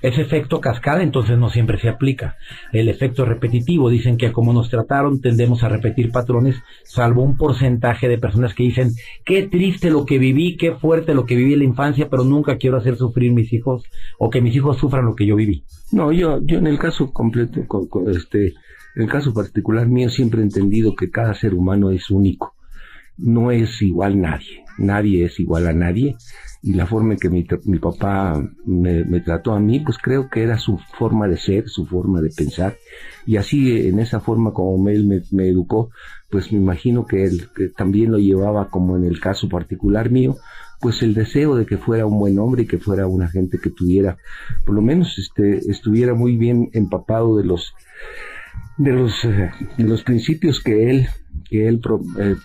Ese 0.02 0.22
efecto 0.22 0.60
cascada 0.60 1.04
entonces 1.04 1.38
no 1.38 1.50
siempre 1.50 1.80
se 1.80 1.90
aplica. 1.90 2.38
El 2.72 2.90
efecto 2.90 3.26
repetitivo, 3.26 3.90
dicen 3.90 4.18
que 4.18 4.32
como 4.32 4.54
nos 4.54 4.70
trataron 4.70 5.22
tendemos 5.22 5.64
a 5.64 5.70
repetir 5.70 6.12
patrones, 6.12 6.56
salvo 6.84 7.24
un 7.24 7.38
porcentaje 7.38 8.08
de 8.08 8.18
personas 8.18 8.54
que 8.54 8.64
dicen, 8.64 8.92
qué 9.26 9.44
triste 9.48 9.90
lo 9.90 10.06
que 10.06 10.18
viví, 10.18 10.58
qué 10.58 10.74
fuerte 10.74 11.14
lo 11.14 11.26
que 11.26 11.36
viví 11.36 11.54
en 11.54 11.60
la 11.60 11.66
infancia, 11.66 12.10
pero 12.10 12.24
nunca 12.24 12.58
quiero 12.58 12.78
hacer 12.78 12.98
sufrir 12.98 13.32
mis 13.32 13.54
hijos 13.54 13.84
o 14.20 14.30
que 14.30 14.42
mis 14.42 14.56
hijos 14.56 14.78
sufran 14.78 15.06
lo 15.06 15.16
que 15.16 15.26
yo 15.26 15.36
viví. 15.36 15.64
No, 15.92 16.12
yo, 16.12 16.42
yo 16.44 16.58
en 16.58 16.68
el 16.68 16.80
caso 16.80 17.12
completo, 17.12 17.62
este, 18.08 18.54
en 18.96 19.04
el 19.04 19.10
caso 19.10 19.34
particular 19.34 19.88
mío 19.88 20.10
siempre 20.10 20.42
he 20.42 20.44
entendido 20.44 20.96
que 20.96 21.10
cada 21.10 21.34
ser 21.34 21.54
humano 21.54 21.90
es 21.92 22.10
único. 22.12 22.54
No 23.18 23.52
es 23.52 23.82
igual 23.82 24.20
nadie. 24.20 24.63
Nadie 24.78 25.26
es 25.26 25.40
igual 25.40 25.68
a 25.68 25.74
nadie 25.74 26.18
y 26.64 26.74
la 26.74 26.88
forma 26.88 27.14
en 27.14 27.20
que 27.20 27.30
mi, 27.30 27.46
mi 27.66 27.78
papá 27.78 28.42
me, 28.66 29.20
trató 29.20 29.52
a 29.52 29.60
mí, 29.60 29.82
pues 29.82 29.98
creo 30.02 30.30
que 30.30 30.44
era 30.44 30.58
su 30.58 30.80
forma 30.98 31.28
de 31.28 31.38
ser, 31.38 31.68
su 31.68 31.86
forma 31.86 32.22
de 32.22 32.30
pensar. 32.30 32.78
Y 33.26 33.36
así, 33.36 33.88
en 33.88 34.00
esa 34.00 34.22
forma 34.22 34.54
como 34.54 34.88
él 34.88 35.22
me, 35.30 35.48
educó, 35.50 35.90
pues 36.30 36.54
me 36.54 36.60
imagino 36.60 37.06
que 37.06 37.26
él 37.26 37.50
también 37.76 38.12
lo 38.12 38.18
llevaba, 38.18 38.70
como 38.70 38.96
en 38.96 39.04
el 39.04 39.20
caso 39.20 39.50
particular 39.50 40.10
mío, 40.10 40.38
pues 40.80 41.04
el 41.04 41.14
deseo 41.14 41.58
de 41.58 41.66
que 41.66 41.78
fuera 41.78 42.06
un 42.06 42.18
buen 42.18 42.40
hombre 42.40 42.64
y 42.64 42.68
que 42.68 42.78
fuera 42.78 43.08
una 43.08 43.28
gente 43.28 43.60
que 43.62 43.70
tuviera, 43.70 44.18
por 44.66 44.74
lo 44.74 44.82
menos 44.82 45.18
este, 45.18 45.70
estuviera 45.70 46.14
muy 46.14 46.38
bien 46.38 46.70
empapado 46.72 47.36
de 47.36 47.44
los 47.44 47.74
de 48.78 48.92
los, 48.92 49.14
eh, 49.26 49.52
de 49.78 49.84
los 49.84 50.04
principios 50.04 50.62
que 50.62 50.90
él, 50.90 51.08
que 51.50 51.68
él 51.68 51.82
eh, 52.20 52.36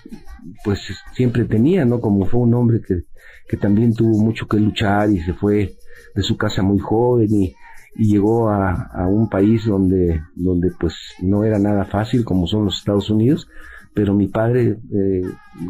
pues 0.65 0.81
siempre 1.13 1.45
tenía, 1.45 1.85
¿no? 1.85 2.01
Como 2.01 2.27
fue 2.27 2.41
un 2.41 2.55
hombre 2.55 2.81
que, 2.81 3.03
que 3.49 3.57
también 3.57 3.95
tuvo 3.95 4.19
mucho 4.19 4.47
que 4.47 4.59
luchar 4.59 5.11
y 5.11 5.21
se 5.21 5.35
fue 5.35 5.77
de 6.15 6.23
su 6.23 6.37
casa 6.37 6.63
muy 6.63 6.79
joven 6.79 7.29
y, 7.33 7.55
y 7.97 8.11
llegó 8.11 8.49
a, 8.49 8.91
a, 8.93 9.07
un 9.09 9.29
país 9.29 9.67
donde, 9.67 10.23
donde 10.35 10.71
pues 10.79 10.95
no 11.21 11.45
era 11.45 11.59
nada 11.59 11.85
fácil 11.85 12.25
como 12.25 12.47
son 12.47 12.67
los 12.67 12.79
Estados 12.79 13.11
Unidos, 13.11 13.49
pero 13.95 14.15
mi 14.15 14.29
padre, 14.29 14.79
eh, 14.93 15.23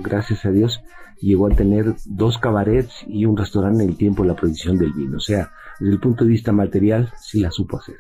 gracias 0.02 0.44
a 0.44 0.50
Dios, 0.50 0.82
llegó 1.20 1.46
a 1.46 1.54
tener 1.54 1.94
dos 2.04 2.38
cabarets 2.38 3.04
y 3.06 3.24
un 3.24 3.36
restaurante 3.36 3.82
en 3.82 3.90
el 3.90 3.96
tiempo 3.96 4.22
de 4.22 4.28
la 4.28 4.36
producción 4.36 4.76
del 4.76 4.92
vino. 4.92 5.16
O 5.16 5.20
sea, 5.20 5.50
desde 5.80 5.94
el 5.94 6.00
punto 6.00 6.24
de 6.24 6.30
vista 6.30 6.52
material, 6.52 7.10
sí 7.18 7.40
la 7.40 7.50
supo 7.50 7.78
hacer. 7.78 7.96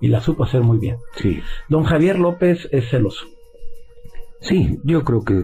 Y 0.00 0.08
la 0.08 0.20
supo 0.20 0.44
hacer 0.44 0.62
muy 0.62 0.78
bien. 0.78 0.96
Sí. 1.16 1.40
Don 1.68 1.84
Javier 1.84 2.18
López 2.18 2.68
es 2.72 2.88
celoso. 2.90 3.26
Sí, 4.40 4.78
yo 4.84 5.04
creo 5.04 5.24
que, 5.24 5.42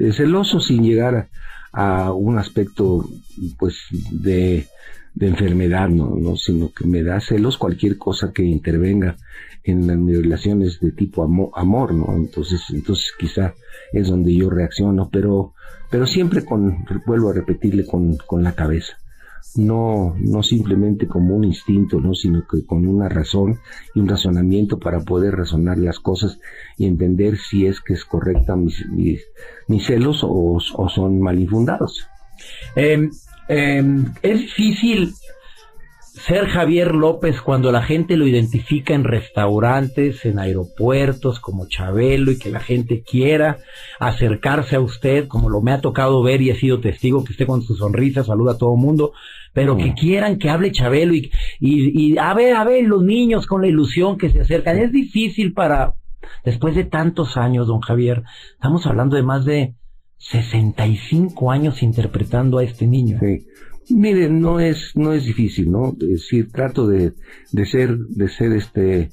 es 0.00 0.16
celoso 0.16 0.60
sin 0.60 0.82
llegar 0.82 1.28
a, 1.72 2.04
a 2.04 2.12
un 2.12 2.38
aspecto, 2.38 3.06
pues, 3.58 3.76
de 4.10 4.66
de 5.14 5.28
enfermedad, 5.28 5.88
no, 5.88 6.14
no, 6.16 6.36
sino 6.36 6.72
que 6.72 6.86
me 6.86 7.02
da 7.02 7.20
celos 7.20 7.58
cualquier 7.58 7.98
cosa 7.98 8.32
que 8.32 8.42
intervenga 8.42 9.16
en 9.64 9.86
las 9.86 10.22
relaciones 10.22 10.80
de 10.80 10.92
tipo 10.92 11.22
amor, 11.22 11.50
amor, 11.54 11.92
¿no? 11.92 12.14
Entonces, 12.14 12.62
entonces 12.70 13.12
quizá 13.18 13.54
es 13.92 14.08
donde 14.08 14.34
yo 14.34 14.48
reacciono, 14.48 15.10
pero, 15.10 15.52
pero 15.90 16.06
siempre 16.06 16.44
con, 16.44 16.84
vuelvo 17.06 17.30
a 17.30 17.34
repetirle 17.34 17.86
con, 17.86 18.16
con 18.16 18.42
la 18.42 18.54
cabeza. 18.54 18.96
No, 19.56 20.14
no 20.18 20.42
simplemente 20.42 21.08
como 21.08 21.34
un 21.34 21.44
instinto, 21.44 22.00
¿no? 22.00 22.14
sino 22.14 22.46
que 22.46 22.64
con 22.64 22.86
una 22.86 23.08
razón 23.08 23.58
y 23.94 24.00
un 24.00 24.08
razonamiento 24.08 24.78
para 24.78 25.00
poder 25.00 25.34
razonar 25.34 25.78
las 25.78 25.98
cosas 25.98 26.38
y 26.76 26.86
entender 26.86 27.36
si 27.36 27.66
es 27.66 27.80
que 27.80 27.94
es 27.94 28.04
correcta 28.04 28.54
mis, 28.54 28.86
mis, 28.90 29.86
celos 29.86 30.20
o, 30.22 30.58
son 30.60 31.20
mal 31.20 31.38
infundados. 31.38 32.06
Eh, 32.76 33.10
eh, 33.48 34.04
es 34.22 34.40
difícil 34.40 35.14
ser 36.26 36.46
Javier 36.46 36.94
López 36.94 37.40
cuando 37.40 37.72
la 37.72 37.82
gente 37.82 38.16
lo 38.16 38.26
identifica 38.26 38.94
en 38.94 39.04
restaurantes, 39.04 40.24
en 40.24 40.38
aeropuertos 40.38 41.40
como 41.40 41.66
Chabelo 41.66 42.30
y 42.30 42.38
que 42.38 42.50
la 42.50 42.60
gente 42.60 43.02
quiera 43.02 43.58
acercarse 43.98 44.76
a 44.76 44.80
usted, 44.80 45.28
como 45.28 45.48
lo 45.48 45.60
me 45.60 45.72
ha 45.72 45.80
tocado 45.80 46.22
ver 46.22 46.42
y 46.42 46.50
he 46.50 46.54
sido 46.54 46.80
testigo 46.80 47.24
que 47.24 47.32
esté 47.32 47.46
con 47.46 47.62
su 47.62 47.74
sonrisa 47.74 48.24
saluda 48.24 48.52
a 48.52 48.58
todo 48.58 48.74
el 48.74 48.80
mundo, 48.80 49.12
pero 49.52 49.76
que 49.76 49.94
quieran 49.94 50.38
que 50.38 50.50
hable 50.50 50.72
Chabelo 50.72 51.14
y, 51.14 51.30
y, 51.58 52.12
y 52.12 52.18
a 52.18 52.32
ver, 52.34 52.54
a 52.54 52.64
ver, 52.64 52.84
los 52.84 53.02
niños 53.02 53.46
con 53.46 53.62
la 53.62 53.68
ilusión 53.68 54.16
que 54.16 54.30
se 54.30 54.40
acercan. 54.40 54.78
Es 54.78 54.92
difícil 54.92 55.52
para, 55.52 55.94
después 56.44 56.74
de 56.74 56.84
tantos 56.84 57.36
años, 57.36 57.66
don 57.66 57.80
Javier, 57.80 58.22
estamos 58.52 58.86
hablando 58.86 59.16
de 59.16 59.22
más 59.22 59.44
de 59.44 59.74
65 60.18 61.50
años 61.50 61.82
interpretando 61.82 62.58
a 62.58 62.64
este 62.64 62.86
niño. 62.86 63.18
Sí. 63.20 63.46
Mire, 63.90 64.28
no 64.28 64.60
es, 64.60 64.92
no 64.94 65.12
es 65.12 65.24
difícil, 65.24 65.70
¿no? 65.70 65.96
Es 66.00 66.08
decir, 66.08 66.50
trato 66.50 66.86
de, 66.86 67.12
de 67.52 67.66
ser, 67.66 67.96
de 67.98 68.28
ser 68.28 68.52
este, 68.52 69.10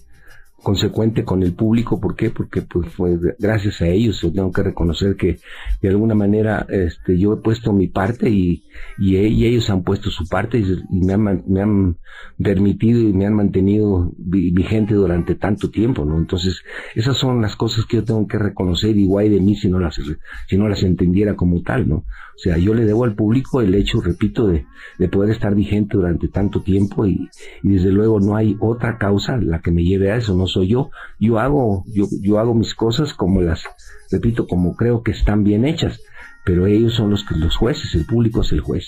consecuente 0.62 1.24
con 1.24 1.44
el 1.44 1.54
público. 1.54 2.00
¿Por 2.00 2.16
qué? 2.16 2.30
Porque 2.30 2.62
pues 2.62 2.90
fue 2.90 3.18
gracias 3.40 3.82
a 3.82 3.88
ellos. 3.88 4.22
Yo 4.22 4.32
tengo 4.32 4.52
que 4.52 4.64
reconocer 4.64 5.16
que 5.16 5.40
de 5.82 5.90
alguna 5.90 6.16
manera 6.16 6.66
este, 6.70 7.18
yo 7.18 7.34
he 7.34 7.38
puesto 7.38 7.74
mi 7.74 7.88
parte 7.88 8.30
y, 8.30 8.64
y, 8.98 9.18
e, 9.18 9.28
y 9.28 9.46
ellos 9.46 9.70
han 9.70 9.84
puesto 9.84 10.10
su 10.10 10.28
parte 10.28 10.60
y, 10.60 10.66
me, 10.92 11.14
han, 11.14 11.44
me 11.48 11.62
han 11.62 11.98
permitido 12.42 13.00
y 13.02 13.14
me 13.14 13.26
han 13.26 13.34
mantenido 13.34 14.12
vigente 14.18 14.94
durante 14.94 15.36
tanto 15.36 15.70
tiempo, 15.70 16.06
¿no? 16.06 16.18
Entonces, 16.18 16.62
esas 16.96 17.18
son 17.18 17.42
las 17.42 17.56
cosas 17.56 17.86
que 17.86 17.98
yo 17.98 18.04
tengo 18.04 18.28
que 18.28 18.38
reconocer 18.38 18.98
igual 18.98 19.30
de 19.30 19.40
mí 19.40 19.56
si 19.56 19.70
no 19.70 19.80
las, 19.80 20.00
si 20.48 20.58
no 20.58 20.68
las 20.68 20.84
entendiera 20.84 21.36
como 21.36 21.62
tal, 21.62 21.88
¿no? 21.88 21.96
O 21.96 22.40
sea, 22.40 22.58
yo 22.58 22.76
le 22.76 22.86
debo 22.86 23.04
al 23.04 23.16
público 23.16 23.62
el 23.62 23.74
hecho, 23.74 24.00
repito, 24.00 24.48
de, 24.48 24.66
de 25.00 25.10
poder 25.10 25.32
estar 25.32 25.56
vigente 25.56 25.98
durante 25.98 26.28
tanto 26.28 26.62
tiempo 26.62 27.08
y, 27.08 27.30
y 27.64 27.70
desde 27.70 27.92
luego 27.92 28.20
no 28.20 28.36
hay 28.36 28.56
otra 28.60 29.00
causa 29.00 29.38
la 29.38 29.60
que 29.60 29.72
me 29.72 29.84
lleve 29.84 30.12
a 30.12 30.18
eso, 30.18 30.36
no 30.36 30.46
soy 30.58 30.70
yo. 30.70 30.90
Yo 31.20 31.40
hago, 31.40 31.84
yo, 31.88 32.06
yo 32.22 32.40
hago 32.40 32.54
mis 32.54 32.74
cosas 32.74 33.14
como 33.14 33.42
las, 33.42 33.64
repito, 34.12 34.48
como 34.48 34.76
creo 34.76 35.04
que 35.04 35.12
están 35.12 35.44
bien 35.44 35.66
hechas, 35.66 36.02
pero 36.46 36.66
ellos 36.66 36.96
son 36.96 37.10
los, 37.10 37.26
los 37.32 37.56
jueces, 37.56 37.94
el 37.96 38.06
público 38.06 38.42
es 38.42 38.52
el 38.52 38.62
juez. 38.62 38.86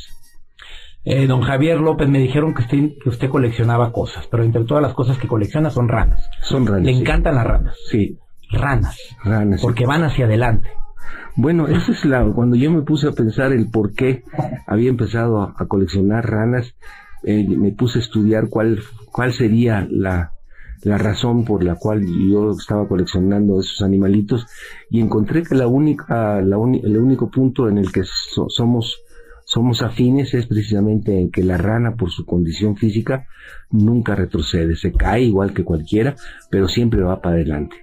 Eh, 1.05 1.27
don 1.27 1.41
Javier 1.41 1.79
López, 1.79 2.09
me 2.09 2.19
dijeron 2.19 2.53
que 2.53 2.61
usted, 2.63 2.77
que 3.01 3.09
usted 3.09 3.29
coleccionaba 3.29 3.91
cosas, 3.91 4.27
pero 4.27 4.43
entre 4.43 4.65
todas 4.65 4.83
las 4.83 4.93
cosas 4.93 5.17
que 5.17 5.27
colecciona 5.27 5.69
son 5.69 5.87
ranas. 5.87 6.29
Son 6.41 6.65
ranas. 6.65 6.85
Le 6.85 6.91
encantan 6.91 7.35
las 7.35 7.45
ranas. 7.45 7.75
Sí. 7.89 8.17
Ranas. 8.51 8.97
Ranas. 9.23 9.61
Porque 9.61 9.85
van 9.85 10.03
hacia 10.03 10.25
adelante. 10.25 10.69
Bueno, 11.35 11.67
esa 11.67 11.91
es 11.91 12.03
la, 12.03 12.25
cuando 12.25 12.55
yo 12.57 12.69
me 12.71 12.81
puse 12.81 13.07
a 13.07 13.11
pensar 13.11 13.53
el 13.53 13.69
por 13.69 13.93
qué 13.93 14.23
había 14.67 14.89
empezado 14.89 15.41
a, 15.41 15.55
a 15.57 15.65
coleccionar 15.67 16.29
ranas, 16.29 16.75
eh, 17.23 17.45
me 17.47 17.71
puse 17.71 17.99
a 17.99 18.01
estudiar 18.01 18.49
cuál, 18.49 18.79
cuál 19.11 19.33
sería 19.33 19.87
la, 19.89 20.33
la 20.83 20.97
razón 20.97 21.45
por 21.45 21.63
la 21.63 21.75
cual 21.75 22.05
yo 22.05 22.51
estaba 22.51 22.87
coleccionando 22.87 23.59
esos 23.59 23.81
animalitos 23.81 24.47
y 24.89 25.01
encontré 25.01 25.43
que 25.43 25.55
la 25.55 25.67
única, 25.67 26.41
la 26.41 26.57
el 26.57 26.97
único 26.97 27.29
punto 27.29 27.67
en 27.67 27.77
el 27.77 27.91
que 27.91 28.03
so, 28.03 28.47
somos 28.49 29.01
somos 29.45 29.81
afines 29.81 30.35
es 30.35 30.45
precisamente 30.45 31.19
en 31.19 31.31
que 31.31 31.43
la 31.43 31.57
rana 31.57 31.95
por 31.95 32.11
su 32.11 32.23
condición 32.23 32.75
física 32.75 33.25
nunca 33.71 34.13
retrocede, 34.13 34.75
se 34.75 34.91
cae 34.91 35.23
igual 35.23 35.53
que 35.53 35.63
cualquiera, 35.63 36.15
pero 36.51 36.67
siempre 36.67 37.01
va 37.01 37.19
para 37.19 37.35
adelante. 37.35 37.75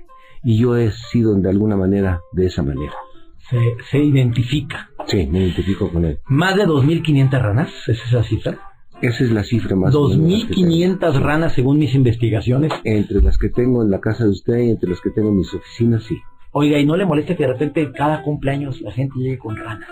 Y 0.44 0.58
yo 0.58 0.76
he 0.76 0.92
sido 0.92 1.34
de 1.34 1.50
alguna 1.50 1.76
manera 1.76 2.20
de 2.32 2.46
esa 2.46 2.62
manera 2.62 2.94
se, 3.50 3.76
se 3.90 3.98
identifica. 3.98 4.90
Sí, 5.06 5.26
me 5.26 5.40
identifico 5.40 5.90
con 5.90 6.04
él. 6.04 6.18
Más 6.26 6.56
de 6.56 6.66
2.500 6.66 7.30
ranas, 7.42 7.70
¿es 7.86 8.00
esa 8.06 8.22
cifra? 8.22 8.58
Esa 9.02 9.24
es 9.24 9.30
la 9.30 9.44
cifra 9.44 9.76
más. 9.76 9.94
2.500 9.94 11.20
ranas 11.20 11.52
según 11.52 11.78
mis 11.78 11.94
investigaciones. 11.94 12.72
Entre 12.84 13.20
las 13.20 13.36
que 13.36 13.50
tengo 13.50 13.82
en 13.82 13.90
la 13.90 14.00
casa 14.00 14.24
de 14.24 14.30
usted 14.30 14.58
y 14.58 14.70
entre 14.70 14.90
las 14.90 15.00
que 15.00 15.10
tengo 15.10 15.28
en 15.28 15.36
mis 15.36 15.52
oficinas, 15.52 16.02
sí. 16.04 16.16
Oiga, 16.52 16.78
¿y 16.78 16.86
no 16.86 16.96
le 16.96 17.04
molesta 17.04 17.36
que 17.36 17.42
de 17.42 17.52
repente 17.52 17.92
cada 17.92 18.22
cumpleaños 18.22 18.80
la 18.80 18.90
gente 18.92 19.18
llegue 19.18 19.38
con 19.38 19.56
ranas? 19.56 19.88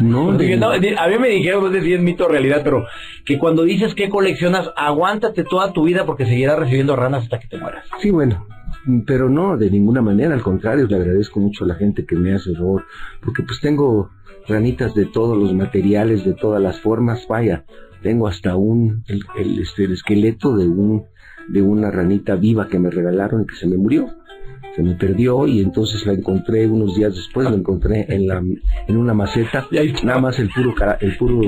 No, 0.00 0.32
de... 0.36 0.56
no, 0.58 0.70
a 0.70 0.78
mí 0.78 1.18
me 1.18 1.28
dijeron, 1.28 1.64
no 1.64 1.72
sé 1.72 1.80
si 1.82 1.94
es 1.94 2.00
mito 2.00 2.26
o 2.26 2.28
realidad, 2.28 2.60
pero 2.62 2.84
que 3.24 3.38
cuando 3.38 3.64
dices 3.64 3.94
que 3.94 4.10
coleccionas, 4.10 4.70
aguántate 4.76 5.44
toda 5.44 5.72
tu 5.72 5.84
vida 5.84 6.04
porque 6.04 6.26
seguirás 6.26 6.58
recibiendo 6.58 6.96
ranas 6.96 7.24
hasta 7.24 7.38
que 7.38 7.48
te 7.48 7.58
mueras. 7.58 7.86
Sí, 8.00 8.10
bueno, 8.10 8.46
pero 9.06 9.28
no, 9.28 9.56
de 9.56 9.70
ninguna 9.70 10.02
manera, 10.02 10.34
al 10.34 10.42
contrario, 10.42 10.86
le 10.86 10.96
agradezco 10.96 11.40
mucho 11.40 11.64
a 11.64 11.68
la 11.68 11.74
gente 11.74 12.04
que 12.04 12.16
me 12.16 12.34
hace 12.34 12.54
favor, 12.54 12.84
porque 13.22 13.42
pues 13.42 13.60
tengo 13.60 14.10
ranitas 14.50 14.94
de 14.94 15.06
todos 15.06 15.38
los 15.38 15.54
materiales, 15.54 16.24
de 16.24 16.34
todas 16.34 16.60
las 16.60 16.80
formas, 16.80 17.26
vaya, 17.28 17.64
tengo 18.02 18.28
hasta 18.28 18.56
un, 18.56 19.04
el, 19.08 19.22
el, 19.38 19.60
este, 19.60 19.84
el 19.84 19.92
esqueleto 19.92 20.56
de 20.56 20.66
un, 20.66 21.04
de 21.48 21.62
una 21.62 21.90
ranita 21.90 22.34
viva 22.36 22.68
que 22.68 22.78
me 22.78 22.90
regalaron 22.90 23.42
y 23.42 23.46
que 23.46 23.56
se 23.56 23.66
me 23.66 23.78
murió 23.78 24.08
se 24.74 24.82
me 24.82 24.94
perdió 24.94 25.46
y 25.46 25.60
entonces 25.60 26.06
la 26.06 26.12
encontré 26.12 26.66
unos 26.66 26.94
días 26.94 27.14
después, 27.14 27.48
la 27.50 27.56
encontré 27.56 28.06
en 28.08 28.28
la 28.28 28.38
en 28.86 28.96
una 28.96 29.14
maceta, 29.14 29.66
nada 30.04 30.20
más 30.20 30.38
el 30.38 30.48
puro 30.48 30.74
el 31.00 31.16
puro 31.16 31.40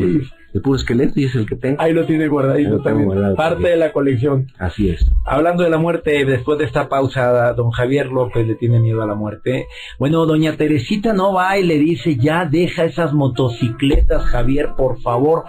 el 0.52 0.60
puro 0.60 0.76
esqueleto 0.76 1.18
y 1.20 1.24
es 1.24 1.34
el 1.34 1.46
que 1.46 1.56
tengo. 1.56 1.80
Ahí 1.80 1.92
lo 1.92 2.04
tiene 2.04 2.28
guardadito 2.28 2.70
lo 2.70 2.82
también, 2.82 3.06
guardado, 3.06 3.36
parte 3.36 3.54
también. 3.54 3.72
de 3.72 3.78
la 3.78 3.92
colección. 3.92 4.46
Así 4.58 4.90
es. 4.90 5.04
Hablando 5.24 5.62
de 5.62 5.70
la 5.70 5.78
muerte, 5.78 6.24
después 6.24 6.58
de 6.58 6.64
esta 6.64 6.88
pausa, 6.88 7.52
don 7.54 7.70
Javier 7.70 8.06
López 8.06 8.46
le 8.46 8.54
tiene 8.56 8.80
miedo 8.80 9.02
a 9.02 9.06
la 9.06 9.14
muerte. 9.14 9.66
Bueno, 9.98 10.26
doña 10.26 10.56
Teresita 10.56 11.12
no 11.12 11.32
va 11.32 11.58
y 11.58 11.64
le 11.64 11.78
dice, 11.78 12.16
ya 12.16 12.44
deja 12.44 12.84
esas 12.84 13.12
motocicletas, 13.12 14.24
Javier, 14.26 14.70
por 14.76 15.00
favor, 15.00 15.44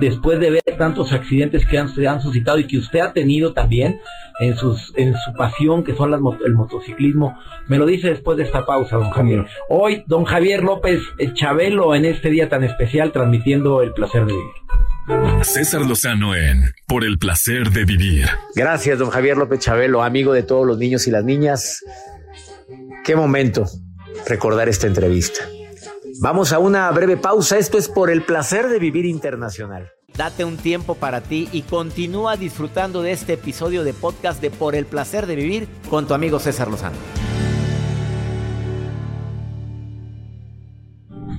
después 0.00 0.40
de 0.40 0.50
ver 0.50 0.62
tantos 0.78 1.12
accidentes 1.12 1.66
que 1.66 1.78
han, 1.78 1.88
se 1.88 2.06
han 2.06 2.20
suscitado 2.20 2.58
y 2.58 2.66
que 2.66 2.78
usted 2.78 3.00
ha 3.00 3.12
tenido 3.12 3.52
también 3.52 4.00
en, 4.38 4.56
sus, 4.56 4.92
en 4.96 5.14
su 5.14 5.32
pasión, 5.34 5.84
que 5.84 5.94
son 5.94 6.10
las, 6.10 6.20
el 6.44 6.54
motociclismo. 6.54 7.38
Me 7.68 7.78
lo 7.78 7.86
dice 7.86 8.08
después 8.08 8.36
de 8.36 8.44
esta 8.44 8.64
pausa, 8.64 8.96
don 8.96 9.10
Javier. 9.10 9.46
Hoy, 9.68 10.04
don 10.06 10.24
Javier 10.24 10.62
López 10.62 11.00
Chabelo, 11.34 11.94
en 11.94 12.04
este 12.04 12.30
día 12.30 12.48
tan 12.48 12.64
especial, 12.64 13.12
transmitiendo 13.12 13.82
el 13.82 13.92
placer 13.92 14.24
de 14.26 14.32
vivir. 14.32 14.45
César 15.42 15.82
Lozano 15.82 16.34
en 16.34 16.74
Por 16.86 17.04
el 17.04 17.18
placer 17.18 17.70
de 17.70 17.84
vivir. 17.84 18.28
Gracias, 18.54 18.98
don 18.98 19.10
Javier 19.10 19.36
López 19.36 19.60
Chabelo, 19.60 20.02
amigo 20.02 20.32
de 20.32 20.42
todos 20.42 20.66
los 20.66 20.78
niños 20.78 21.06
y 21.06 21.10
las 21.10 21.24
niñas. 21.24 21.84
Qué 23.04 23.14
momento 23.14 23.66
recordar 24.26 24.68
esta 24.68 24.86
entrevista. 24.86 25.44
Vamos 26.20 26.52
a 26.52 26.58
una 26.58 26.90
breve 26.90 27.16
pausa. 27.16 27.58
Esto 27.58 27.78
es 27.78 27.88
Por 27.88 28.10
el 28.10 28.22
placer 28.22 28.68
de 28.68 28.78
vivir 28.78 29.04
internacional. 29.04 29.90
Date 30.16 30.44
un 30.44 30.56
tiempo 30.56 30.94
para 30.94 31.20
ti 31.20 31.48
y 31.52 31.62
continúa 31.62 32.36
disfrutando 32.36 33.02
de 33.02 33.12
este 33.12 33.34
episodio 33.34 33.84
de 33.84 33.92
podcast 33.92 34.40
de 34.40 34.50
Por 34.50 34.74
el 34.74 34.86
placer 34.86 35.26
de 35.26 35.36
vivir 35.36 35.68
con 35.90 36.06
tu 36.06 36.14
amigo 36.14 36.38
César 36.38 36.68
Lozano. 36.68 36.96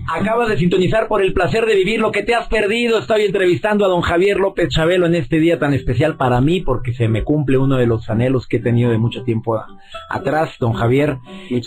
Acabas 0.10 0.48
de 0.48 0.58
sintonizar 0.58 1.10
por 1.10 1.22
el 1.22 1.34
placer 1.34 1.66
de 1.66 1.76
vivir 1.76 2.00
lo 2.00 2.14
que 2.14 2.24
te 2.24 2.34
has 2.34 2.48
perdido. 2.48 2.98
Estoy 2.98 3.24
entrevistando 3.24 3.84
a 3.84 3.90
don 3.90 4.02
Javier 4.02 4.38
López 4.38 4.70
Chabelo 4.70 5.06
en 5.06 5.16
este 5.16 5.40
día 5.40 5.60
tan 5.60 5.74
especial 5.74 6.16
para 6.16 6.40
mí 6.40 6.62
porque 6.62 6.94
se 6.94 7.10
me 7.10 7.26
cumple 7.26 7.58
uno 7.58 7.76
de 7.76 7.88
los 7.88 8.10
anhelos 8.10 8.48
que 8.48 8.58
he 8.58 8.62
tenido 8.62 8.90
de 8.90 8.98
mucho 8.98 9.24
tiempo 9.24 9.60
atrás. 10.10 10.52
Don 10.62 10.72
Javier, 10.72 11.18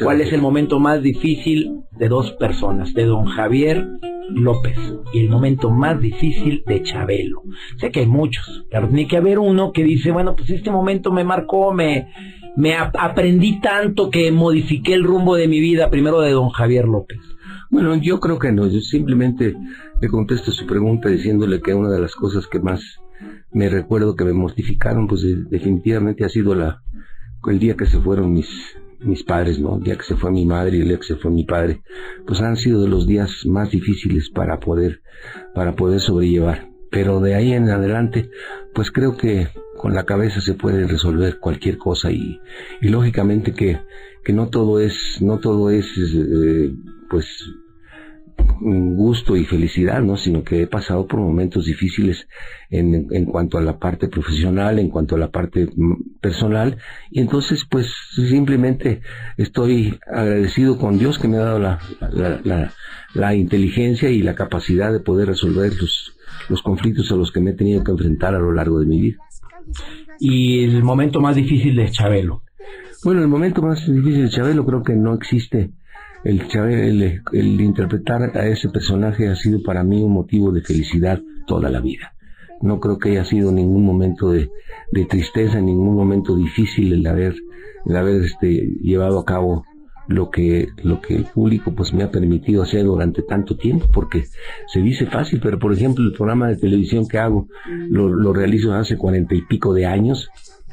¿cuál 0.03 0.22
es 0.22 0.33
el 0.33 0.40
momento 0.40 0.81
más 0.81 1.03
difícil 1.03 1.83
de 1.92 2.09
dos 2.09 2.33
personas? 2.33 2.94
De 2.94 3.05
don 3.05 3.26
Javier 3.26 3.87
López 4.31 4.79
y 5.12 5.20
el 5.20 5.29
momento 5.29 5.70
más 5.70 6.00
difícil 6.00 6.62
de 6.66 6.83
Chabelo. 6.83 7.42
Sé 7.76 7.90
que 7.90 8.00
hay 8.00 8.07
muchos, 8.07 8.64
pero 8.70 8.88
tiene 8.88 9.07
que 9.07 9.18
haber 9.18 9.38
uno 9.38 9.70
que 9.72 9.85
dice, 9.85 10.12
bueno, 10.12 10.35
pues 10.35 10.48
este 10.48 10.70
momento 10.70 11.12
me 11.12 11.24
marcó, 11.24 11.74
me, 11.74 12.09
me 12.57 12.74
aprendí 12.76 13.61
tanto 13.61 14.09
que 14.09 14.33
modifiqué 14.33 14.94
el 14.94 15.05
rumbo 15.05 15.37
de 15.37 15.46
mi 15.46 15.61
vida, 15.61 15.90
primero 15.90 16.20
de 16.20 16.31
don 16.31 16.48
Javier 16.48 16.87
López. 16.87 17.18
Bueno, 17.70 17.94
yo 17.96 18.18
creo 18.18 18.38
que 18.38 18.50
no. 18.50 18.66
Yo 18.66 18.80
simplemente 18.80 19.56
le 20.00 20.09
contesto 20.09 20.50
su 20.50 20.66
pregunta 20.66 21.09
diciéndole 21.09 21.61
que 21.61 21.72
una 21.72 21.90
de 21.90 22.00
las 22.00 22.14
cosas 22.16 22.46
que 22.48 22.59
más 22.59 22.80
me 23.52 23.68
recuerdo 23.68 24.16
que 24.16 24.24
me 24.24 24.33
mortificaron, 24.33 25.06
pues 25.06 25.22
definitivamente 25.48 26.24
ha 26.24 26.28
sido 26.28 26.54
la 26.54 26.83
el 27.46 27.59
día 27.59 27.76
que 27.76 27.87
se 27.87 28.00
fueron 28.00 28.33
mis 28.33 28.48
mis 29.00 29.22
padres, 29.22 29.59
¿no? 29.59 29.76
El 29.78 29.85
día 29.85 29.96
que 29.96 30.04
se 30.04 30.16
fue 30.16 30.30
mi 30.30 30.44
madre 30.44 30.76
y 30.76 30.80
el 30.80 30.88
día 30.88 30.98
que 30.98 31.06
se 31.06 31.16
fue 31.16 31.30
mi 31.30 31.44
padre, 31.44 31.80
pues 32.26 32.42
han 32.42 32.56
sido 32.56 32.83
de 32.83 32.88
los 32.88 33.06
días 33.06 33.46
más 33.46 33.70
difíciles 33.70 34.30
para 34.30 34.59
poder 34.59 35.00
para 35.54 35.74
poder 35.76 36.00
sobrellevar. 36.00 36.68
Pero 36.90 37.20
de 37.20 37.37
ahí 37.37 37.52
en 37.52 37.70
adelante, 37.70 38.30
pues 38.74 38.90
creo 38.90 39.16
que 39.16 39.48
con 39.76 39.94
la 39.94 40.04
cabeza 40.04 40.40
se 40.40 40.54
puede 40.54 40.87
resolver 40.88 41.38
cualquier 41.38 41.78
cosa 41.78 42.11
y, 42.11 42.40
y 42.83 42.88
lógicamente 42.88 43.52
que, 43.52 43.80
que 44.24 44.33
no 44.33 44.48
todo 44.48 44.80
es 44.80 45.18
no 45.20 45.38
todo 45.38 45.70
es 45.70 45.87
eh, 45.96 46.74
pues 47.11 47.27
gusto 48.61 49.37
y 49.37 49.44
felicidad, 49.44 50.03
¿no? 50.03 50.16
Sino 50.16 50.42
que 50.44 50.62
he 50.62 50.66
pasado 50.66 51.07
por 51.07 51.20
momentos 51.20 51.64
difíciles 51.66 52.27
en, 52.70 53.07
en, 53.11 53.25
cuanto 53.25 53.59
a 53.59 53.62
la 53.62 53.79
parte 53.79 54.09
profesional, 54.09 54.79
en 54.79 54.88
cuanto 54.88 55.16
a 55.16 55.18
la 55.18 55.31
parte 55.31 55.68
personal, 56.20 56.77
y 57.11 57.20
entonces 57.20 57.66
pues 57.68 57.92
simplemente 58.14 59.01
estoy 59.37 59.99
agradecido 60.07 60.79
con 60.79 60.99
Dios 60.99 61.18
que 61.18 61.29
me 61.29 61.38
ha 61.38 61.40
dado 61.40 61.59
la, 61.59 61.79
la, 62.44 62.73
la, 63.14 63.35
inteligencia 63.35 64.11
y 64.11 64.23
la 64.23 64.35
capacidad 64.35 64.92
de 64.92 65.01
poder 65.01 65.29
resolver 65.29 65.73
los, 65.75 66.14
los 66.49 66.62
conflictos 66.62 67.11
a 67.12 67.16
los 67.16 67.33
que 67.33 67.40
me 67.40 67.51
he 67.51 67.55
tenido 67.55 67.83
que 67.83 67.92
enfrentar 67.92 68.35
a 68.35 68.38
lo 68.38 68.53
largo 68.53 68.79
de 68.79 68.87
mi 68.87 69.01
vida. 69.01 69.18
Y 70.18 70.64
el 70.64 70.83
momento 70.83 71.20
más 71.20 71.37
difícil 71.37 71.77
de 71.77 71.90
Chabelo. 71.90 72.42
Bueno, 73.03 73.23
el 73.23 73.29
momento 73.29 73.62
más 73.62 73.87
difícil 73.87 74.25
de 74.25 74.31
Chabelo 74.31 74.66
creo 74.66 74.83
que 74.83 74.94
no 74.94 75.14
existe 75.14 75.70
el, 76.24 77.22
el, 77.33 77.61
interpretar 77.61 78.37
a 78.37 78.46
ese 78.46 78.68
personaje 78.68 79.28
ha 79.28 79.37
sido 79.37 79.62
para 79.62 79.83
mí 79.85 80.02
un 80.02 80.12
motivo 80.12 80.52
de 80.52 80.62
felicidad 80.62 81.20
toda 81.46 81.70
la 81.70 81.80
vida. 81.80 82.14
No 82.61 82.78
creo 82.78 82.98
que 82.98 83.11
haya 83.11 83.24
sido 83.24 83.50
ningún 83.52 83.85
momento 83.85 84.30
de, 84.30 84.50
de 84.92 85.04
tristeza, 85.06 85.61
ningún 85.61 85.94
momento 85.94 86.37
difícil 86.37 86.92
el 86.92 87.06
haber, 87.06 87.35
el 87.87 87.96
haber 87.96 88.22
este, 88.22 88.68
llevado 88.83 89.18
a 89.18 89.24
cabo 89.24 89.64
lo 90.09 90.30
que, 90.30 90.68
lo 90.83 91.00
que 91.00 91.14
el 91.14 91.24
público 91.24 91.72
pues 91.74 91.94
me 91.94 92.02
ha 92.02 92.11
permitido 92.11 92.62
hacer 92.62 92.85
durante 92.85 93.22
tanto 93.22 93.56
tiempo, 93.56 93.87
porque 93.92 94.24
se 94.66 94.80
dice 94.80 95.06
fácil, 95.06 95.40
pero 95.40 95.59
por 95.59 95.72
ejemplo 95.72 96.04
el 96.04 96.12
programa 96.12 96.48
de 96.48 96.56
televisión 96.56 97.06
que 97.06 97.18
hago 97.18 97.46
lo, 97.88 98.09
lo 98.09 98.33
realizo 98.33 98.74
hace 98.74 98.98
cuarenta 98.98 99.35
y 99.35 99.42
pico 99.42 99.72
de 99.72 99.87
años, 99.87 100.28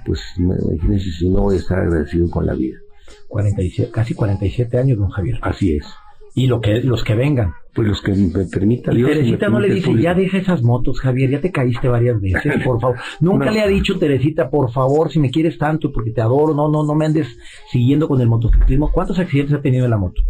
pues 0.06 0.22
imagínense 0.38 1.12
si 1.12 1.30
no 1.30 1.42
voy 1.42 1.56
a 1.56 1.60
estar 1.60 1.80
agradecido 1.80 2.30
con 2.30 2.48
la 2.48 2.54
vida. 2.54 2.78
47, 3.28 3.92
casi 3.92 4.14
47 4.14 4.78
años, 4.78 4.98
don 4.98 5.10
Javier. 5.10 5.40
Así 5.42 5.76
es. 5.76 5.86
Y 6.36 6.48
lo 6.48 6.62
que, 6.62 6.82
los 6.82 7.04
que 7.04 7.16
vengan. 7.16 7.54
Pues 7.74 7.88
los 7.88 8.02
que 8.02 8.14
me 8.14 8.46
permitan. 8.46 8.96
Teresita 8.96 9.50
no 9.50 9.60
le 9.60 9.74
dice, 9.74 9.94
ya 10.00 10.14
deja 10.14 10.38
esas 10.38 10.62
motos, 10.62 11.00
Javier, 11.00 11.32
ya 11.32 11.42
te 11.42 11.52
caíste 11.52 11.88
varias 11.88 12.22
veces, 12.22 12.62
por 12.66 12.80
favor. 12.80 12.98
Nunca 13.20 13.52
le 13.52 13.62
ha 13.62 13.68
dicho 13.68 13.98
Teresita, 13.98 14.50
por 14.50 14.72
favor, 14.72 15.12
si 15.12 15.20
me 15.20 15.32
quieres 15.32 15.58
tanto, 15.58 15.92
porque 15.92 16.12
te 16.12 16.22
adoro, 16.22 16.54
no, 16.54 16.70
no, 16.70 16.84
no 16.84 16.96
me 16.96 17.06
andes 17.06 17.28
siguiendo 17.72 18.08
con 18.08 18.22
el 18.22 18.28
motociclismo. 18.28 18.92
¿Cuántos 18.92 19.20
accidentes 19.20 19.56
ha 19.56 19.62
tenido 19.62 19.86
en 19.86 19.92
la 19.92 19.98
moto? 19.98 20.22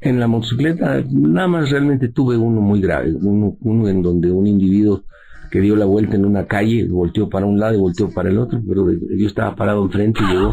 En 0.00 0.18
la 0.18 0.26
motocicleta, 0.26 1.04
nada 1.10 1.48
más 1.48 1.70
realmente 1.70 2.08
tuve 2.08 2.36
uno 2.36 2.60
muy 2.60 2.80
grave, 2.80 3.12
uno, 3.12 3.56
uno 3.60 3.88
en 3.88 4.02
donde 4.02 4.30
un 4.30 4.46
individuo 4.46 5.02
que 5.50 5.60
dio 5.60 5.76
la 5.76 5.84
vuelta 5.84 6.16
en 6.16 6.24
una 6.24 6.46
calle, 6.46 6.86
volteó 6.88 7.28
para 7.28 7.46
un 7.46 7.58
lado 7.58 7.74
y 7.74 7.78
volteó 7.78 8.10
para 8.10 8.28
el 8.28 8.38
otro, 8.38 8.60
pero 8.66 8.90
yo 8.90 9.26
estaba 9.26 9.54
parado 9.56 9.84
enfrente 9.84 10.20
y 10.22 10.32
llegó 10.32 10.52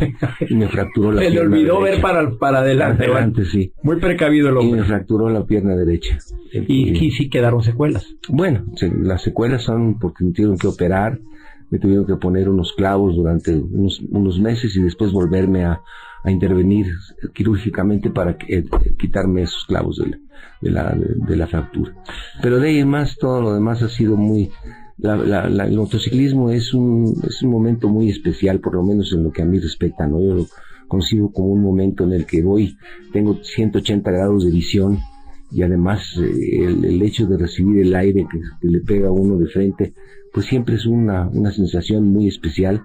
y 0.49 0.55
me 0.55 0.67
fracturó 0.67 1.11
la 1.11 1.21
pierna. 1.21 1.39
Se 1.39 1.45
le 1.45 1.55
olvidó 1.55 1.81
ver 1.81 2.01
para, 2.01 2.29
para 2.37 2.59
adelante. 2.59 3.05
Adelante, 3.05 3.45
sí. 3.45 3.71
Muy 3.83 3.97
precavido 3.97 4.49
el 4.49 4.57
hombre. 4.57 4.79
Y 4.79 4.81
me 4.81 4.87
fracturó 4.87 5.29
la 5.29 5.45
pierna 5.45 5.75
derecha. 5.75 6.17
Y, 6.51 7.11
sí 7.11 7.29
quedaron 7.29 7.63
secuelas. 7.63 8.15
Bueno, 8.29 8.65
las 9.01 9.21
secuelas 9.21 9.63
son 9.63 9.99
porque 9.99 10.23
me 10.23 10.31
tuvieron 10.31 10.57
que 10.57 10.67
operar, 10.67 11.19
me 11.69 11.79
tuvieron 11.79 12.05
que 12.05 12.15
poner 12.15 12.49
unos 12.49 12.73
clavos 12.73 13.15
durante 13.15 13.53
unos, 13.55 14.01
unos 14.09 14.39
meses 14.39 14.75
y 14.75 14.81
después 14.81 15.11
volverme 15.11 15.65
a, 15.65 15.81
a 16.23 16.31
intervenir 16.31 16.87
quirúrgicamente 17.33 18.09
para 18.09 18.37
eh, 18.47 18.65
quitarme 18.97 19.43
esos 19.43 19.65
clavos 19.65 19.97
de 19.97 20.07
la, 20.07 20.17
de 20.61 20.71
la, 20.71 20.95
de 20.95 21.35
la 21.35 21.47
fractura. 21.47 21.93
Pero 22.41 22.59
de 22.59 22.69
ahí 22.69 22.79
en 22.79 22.89
más, 22.89 23.17
todo 23.17 23.41
lo 23.41 23.53
demás 23.53 23.81
ha 23.81 23.89
sido 23.89 24.17
muy, 24.17 24.51
la, 24.97 25.15
la, 25.15 25.65
el 25.65 25.77
motociclismo 25.77 26.49
es 26.49 26.73
un, 26.73 27.13
es 27.27 27.41
un 27.43 27.51
momento 27.51 27.87
muy 27.87 28.09
especial, 28.09 28.59
por 28.59 28.75
lo 28.75 28.83
menos 28.83 29.13
en 29.13 29.23
lo 29.23 29.31
que 29.31 29.43
a 29.43 29.45
mí 29.45 29.59
respecta, 29.59 30.07
¿no? 30.07 30.21
Yo 30.21 30.33
lo 30.33 30.47
consigo 30.87 31.31
como 31.31 31.49
un 31.49 31.61
momento 31.61 32.03
en 32.03 32.13
el 32.13 32.25
que 32.25 32.41
voy, 32.41 32.77
tengo 33.13 33.39
180 33.43 34.09
grados 34.09 34.45
de 34.45 34.51
visión 34.51 34.99
y 35.51 35.61
además 35.61 36.17
eh, 36.17 36.65
el, 36.65 37.01
hecho 37.01 37.27
de 37.27 37.37
recibir 37.37 37.81
el 37.81 37.95
aire 37.95 38.25
que, 38.29 38.67
le 38.67 38.79
pega 38.79 39.09
a 39.09 39.11
uno 39.11 39.37
de 39.37 39.47
frente, 39.47 39.93
pues 40.33 40.45
siempre 40.45 40.75
es 40.75 40.85
una, 40.85 41.27
una 41.27 41.51
sensación 41.51 42.07
muy 42.07 42.27
especial 42.27 42.83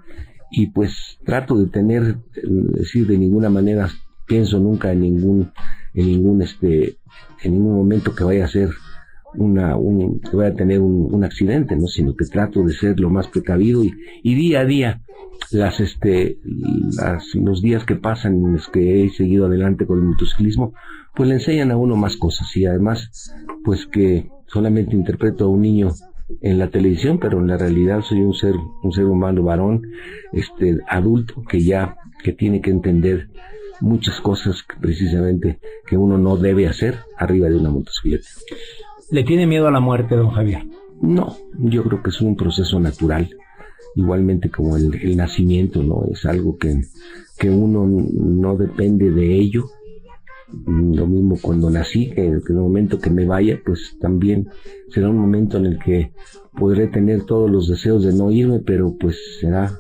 y 0.51 0.67
pues 0.69 1.19
trato 1.25 1.57
de 1.57 1.67
tener, 1.71 2.19
es 2.35 2.73
decir, 2.73 3.07
de 3.07 3.19
ninguna 3.19 3.49
manera 3.49 3.89
pienso 4.27 4.59
nunca 4.59 4.93
en 4.93 5.01
ningún, 5.01 5.51
en 5.95 6.07
ningún 6.07 6.43
este, 6.43 6.97
en 7.43 7.53
ningún 7.53 7.77
momento 7.77 8.15
que 8.15 8.25
vaya 8.25 8.45
a 8.45 8.49
ser 8.49 8.71
una, 9.35 9.77
un, 9.77 10.21
que 10.21 10.37
voy 10.37 10.47
a 10.47 10.55
tener 10.55 10.81
un, 10.81 11.15
un, 11.15 11.25
accidente, 11.25 11.77
¿no? 11.77 11.87
Sino 11.87 12.15
que 12.15 12.25
trato 12.27 12.63
de 12.63 12.73
ser 12.73 13.01
lo 13.01 13.11
más 13.11 13.29
precavido 13.29 13.85
y, 13.85 13.93
y 14.23 14.35
día 14.35 14.61
a 14.61 14.65
día, 14.65 15.03
las, 15.51 15.81
este, 15.81 16.39
las, 16.97 17.25
los 17.35 17.63
días 17.63 17.85
que 17.85 17.97
pasan 17.97 18.35
en 18.37 18.53
los 18.55 18.69
que 18.69 19.05
he 19.05 19.11
seguido 19.11 19.47
adelante 19.47 19.87
con 19.87 19.99
el 19.99 20.05
motociclismo, 20.05 20.75
pues 21.15 21.29
le 21.29 21.37
enseñan 21.37 21.71
a 21.71 21.77
uno 21.77 21.97
más 21.97 22.17
cosas 22.17 22.55
y 22.57 22.67
además, 22.67 23.35
pues 23.65 23.87
que 23.87 24.31
solamente 24.47 24.95
interpreto 24.95 25.45
a 25.45 25.49
un 25.49 25.63
niño 25.63 25.91
en 26.41 26.59
la 26.59 26.71
televisión, 26.71 27.19
pero 27.19 27.39
en 27.41 27.49
la 27.49 27.59
realidad 27.59 28.01
soy 28.03 28.21
un 28.21 28.35
ser, 28.35 28.55
un 28.83 28.93
ser 28.93 29.05
humano 29.05 29.43
varón, 29.43 29.83
este, 30.33 30.79
adulto 30.89 31.43
que 31.49 31.63
ya, 31.63 31.97
que 32.23 32.33
tiene 32.33 32.61
que 32.61 32.71
entender 32.71 33.29
muchas 33.81 34.21
cosas 34.21 34.65
precisamente 34.81 35.59
que 35.87 35.97
uno 35.97 36.17
no 36.17 36.37
debe 36.37 36.69
hacer 36.69 36.99
arriba 37.19 37.49
de 37.49 37.57
una 37.57 37.71
motocicleta. 37.71 38.29
¿Le 39.13 39.25
tiene 39.25 39.47
miedo 39.47 39.69
a 39.69 39.71
la 39.71 39.81
muerte, 39.81 40.17
don 40.17 40.31
Javier? 40.31 40.65
No, 41.03 41.37
yo 41.59 41.85
creo 41.85 42.03
que 42.03 42.09
es 42.09 42.23
un 42.23 42.35
proceso 42.35 42.81
natural, 42.81 43.29
igualmente 43.95 44.49
como 44.49 44.79
el, 44.79 44.95
el 44.95 45.19
nacimiento, 45.19 45.83
¿no? 45.83 46.07
Es 46.11 46.25
algo 46.25 46.57
que, 46.57 46.81
que 47.39 47.51
uno 47.51 47.87
no 47.87 48.57
depende 48.57 49.11
de 49.11 49.35
ello. 49.35 49.65
Lo 50.67 51.07
mismo 51.07 51.37
cuando 51.43 51.69
nací, 51.69 52.09
que, 52.09 52.15
que 52.15 52.53
en 52.53 52.57
el 52.57 52.63
momento 52.63 52.99
que 52.99 53.11
me 53.11 53.27
vaya, 53.27 53.61
pues 53.63 53.99
también 54.01 54.49
será 54.89 55.11
un 55.11 55.19
momento 55.19 55.59
en 55.59 55.67
el 55.67 55.79
que 55.79 56.13
podré 56.59 56.87
tener 56.87 57.27
todos 57.27 57.51
los 57.51 57.69
deseos 57.69 58.05
de 58.05 58.15
no 58.15 58.31
irme, 58.31 58.61
pero 58.61 58.97
pues 58.99 59.19
será, 59.41 59.79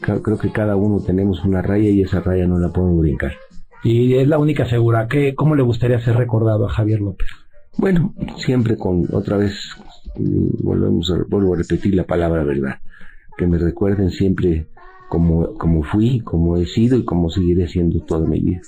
creo 0.00 0.38
que 0.38 0.50
cada 0.50 0.76
uno 0.76 0.98
tenemos 1.00 1.44
una 1.44 1.60
raya 1.60 1.90
y 1.90 2.00
esa 2.00 2.20
raya 2.20 2.46
no 2.46 2.58
la 2.58 2.72
podemos 2.72 3.00
brincar. 3.00 3.32
Y 3.84 4.14
es 4.14 4.26
la 4.28 4.38
única 4.38 4.64
segura. 4.64 5.08
¿Qué, 5.08 5.34
¿Cómo 5.34 5.56
le 5.56 5.62
gustaría 5.62 6.00
ser 6.00 6.16
recordado 6.16 6.64
a 6.64 6.70
Javier 6.70 7.02
López? 7.02 7.28
Bueno, 7.76 8.14
siempre 8.36 8.76
con 8.76 9.06
otra 9.12 9.36
vez 9.38 9.54
volvemos 10.14 11.10
a, 11.10 11.24
vuelvo 11.28 11.54
a 11.54 11.58
repetir 11.58 11.94
la 11.94 12.04
palabra 12.04 12.44
verdad, 12.44 12.80
que 13.36 13.46
me 13.46 13.58
recuerden 13.58 14.10
siempre 14.10 14.66
como, 15.08 15.54
como 15.54 15.82
fui, 15.82 16.20
como 16.20 16.56
he 16.56 16.66
sido 16.66 16.96
y 16.96 17.04
como 17.04 17.30
seguiré 17.30 17.68
siendo 17.68 18.00
toda 18.00 18.28
mi 18.28 18.40
vida. 18.40 18.60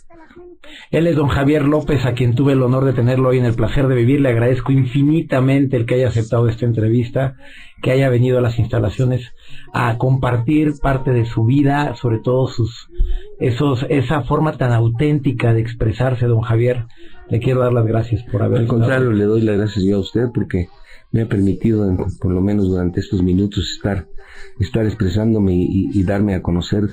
Él 0.91 1.07
es 1.07 1.17
don 1.17 1.29
Javier 1.29 1.65
López, 1.65 2.05
a 2.07 2.15
quien 2.15 2.35
tuve 2.35 2.53
el 2.53 2.63
honor 2.63 2.85
de 2.85 2.93
tenerlo 2.93 3.29
hoy 3.29 3.39
en 3.39 3.45
el 3.45 3.55
placer 3.55 3.87
de 3.89 3.95
vivir. 3.95 4.21
Le 4.21 4.31
agradezco 4.31 4.73
infinitamente 4.73 5.77
el 5.77 5.87
que 5.87 5.97
haya 5.97 6.09
aceptado 6.09 6.49
esta 6.49 6.65
entrevista, 6.65 7.37
que 7.83 7.91
haya 7.91 8.09
venido 8.09 8.39
a 8.39 8.41
las 8.41 8.59
instalaciones 8.59 9.33
a 9.73 9.99
compartir 9.99 10.75
parte 10.81 11.11
de 11.11 11.27
su 11.27 11.45
vida, 11.45 11.95
sobre 11.97 12.19
todo 12.19 12.47
sus 12.47 12.89
esos 13.39 13.85
esa 13.89 14.23
forma 14.23 14.57
tan 14.57 14.73
auténtica 14.73 15.53
de 15.53 15.61
expresarse, 15.61 16.27
don 16.27 16.41
Javier. 16.41 16.87
Le 17.29 17.41
quiero 17.41 17.61
dar 17.61 17.73
las 17.73 17.87
gracias 17.87 18.23
por 18.25 18.43
haber. 18.43 18.61
Al 18.61 18.67
contrario, 18.67 19.13
le 19.13 19.25
doy 19.25 19.43
las 19.43 19.57
gracias 19.57 19.85
yo 19.85 19.97
a 19.97 20.01
usted 20.01 20.27
porque 20.35 20.69
me 21.11 21.23
ha 21.23 21.29
permitido, 21.29 21.87
por 22.21 22.33
lo 22.33 22.41
menos 22.41 22.69
durante 22.69 23.01
estos 23.01 23.23
minutos, 23.23 23.71
estar 23.77 24.07
estar 24.59 24.85
expresándome 24.87 25.55
y, 25.55 25.91
y 25.93 26.03
darme 26.03 26.35
a 26.35 26.43
conocer 26.43 26.89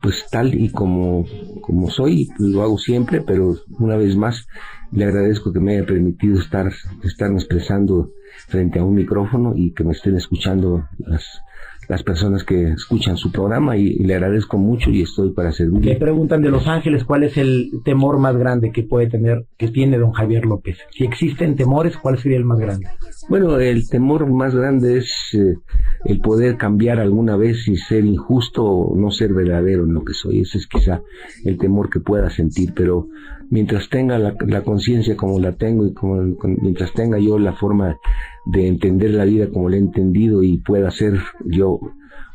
pues 0.00 0.24
tal 0.30 0.54
y 0.54 0.70
como, 0.70 1.26
como 1.60 1.90
soy, 1.90 2.30
lo 2.38 2.62
hago 2.62 2.78
siempre, 2.78 3.20
pero 3.20 3.56
una 3.78 3.96
vez 3.96 4.16
más 4.16 4.46
le 4.92 5.04
agradezco 5.04 5.52
que 5.52 5.60
me 5.60 5.76
haya 5.76 5.86
permitido 5.86 6.40
estar, 6.40 6.72
estarme 7.02 7.36
expresando 7.36 8.12
frente 8.48 8.78
a 8.78 8.84
un 8.84 8.94
micrófono 8.94 9.52
y 9.54 9.72
que 9.72 9.84
me 9.84 9.92
estén 9.92 10.16
escuchando 10.16 10.88
las, 10.98 11.42
las 11.90 12.04
personas 12.04 12.44
que 12.44 12.70
escuchan 12.70 13.16
su 13.16 13.32
programa 13.32 13.76
y, 13.76 13.94
le 13.94 14.14
agradezco 14.14 14.56
mucho 14.56 14.90
y 14.90 15.02
estoy 15.02 15.32
para 15.32 15.50
servirle. 15.50 15.94
Le 15.94 15.98
preguntan 15.98 16.40
de 16.40 16.48
Los 16.48 16.68
Ángeles 16.68 17.02
cuál 17.02 17.24
es 17.24 17.36
el 17.36 17.68
temor 17.84 18.20
más 18.20 18.36
grande 18.36 18.70
que 18.70 18.84
puede 18.84 19.08
tener, 19.08 19.46
que 19.58 19.66
tiene 19.66 19.98
don 19.98 20.12
Javier 20.12 20.46
López. 20.46 20.78
Si 20.92 21.02
existen 21.02 21.56
temores, 21.56 21.96
¿cuál 21.96 22.16
sería 22.18 22.38
el 22.38 22.44
más 22.44 22.60
grande? 22.60 22.86
Bueno, 23.28 23.58
el 23.58 23.88
temor 23.88 24.30
más 24.30 24.54
grande 24.54 24.98
es 24.98 25.34
eh, 25.34 25.56
el 26.04 26.20
poder 26.20 26.56
cambiar 26.56 27.00
alguna 27.00 27.36
vez 27.36 27.66
y 27.66 27.76
ser 27.76 28.04
injusto 28.04 28.64
o 28.64 28.96
no 28.96 29.10
ser 29.10 29.34
verdadero 29.34 29.82
en 29.82 29.92
lo 29.92 30.04
que 30.04 30.14
soy. 30.14 30.42
Ese 30.42 30.58
es 30.58 30.68
quizá 30.68 31.02
el 31.44 31.58
temor 31.58 31.90
que 31.90 31.98
pueda 31.98 32.30
sentir, 32.30 32.72
pero 32.72 33.08
mientras 33.50 33.88
tenga 33.88 34.16
la, 34.16 34.62
conciencia 34.62 35.16
como 35.16 35.40
la 35.40 35.56
tengo 35.56 35.86
y 35.86 35.92
como, 35.92 36.22
mientras 36.62 36.92
tenga 36.92 37.18
yo 37.18 37.36
la 37.38 37.52
forma 37.54 37.98
de 38.46 38.66
entender 38.66 39.10
la 39.10 39.24
vida 39.24 39.48
como 39.50 39.68
la 39.68 39.76
he 39.76 39.80
entendido 39.80 40.42
y 40.42 40.58
pueda 40.58 40.88
hacer 40.88 41.18
yo 41.44 41.78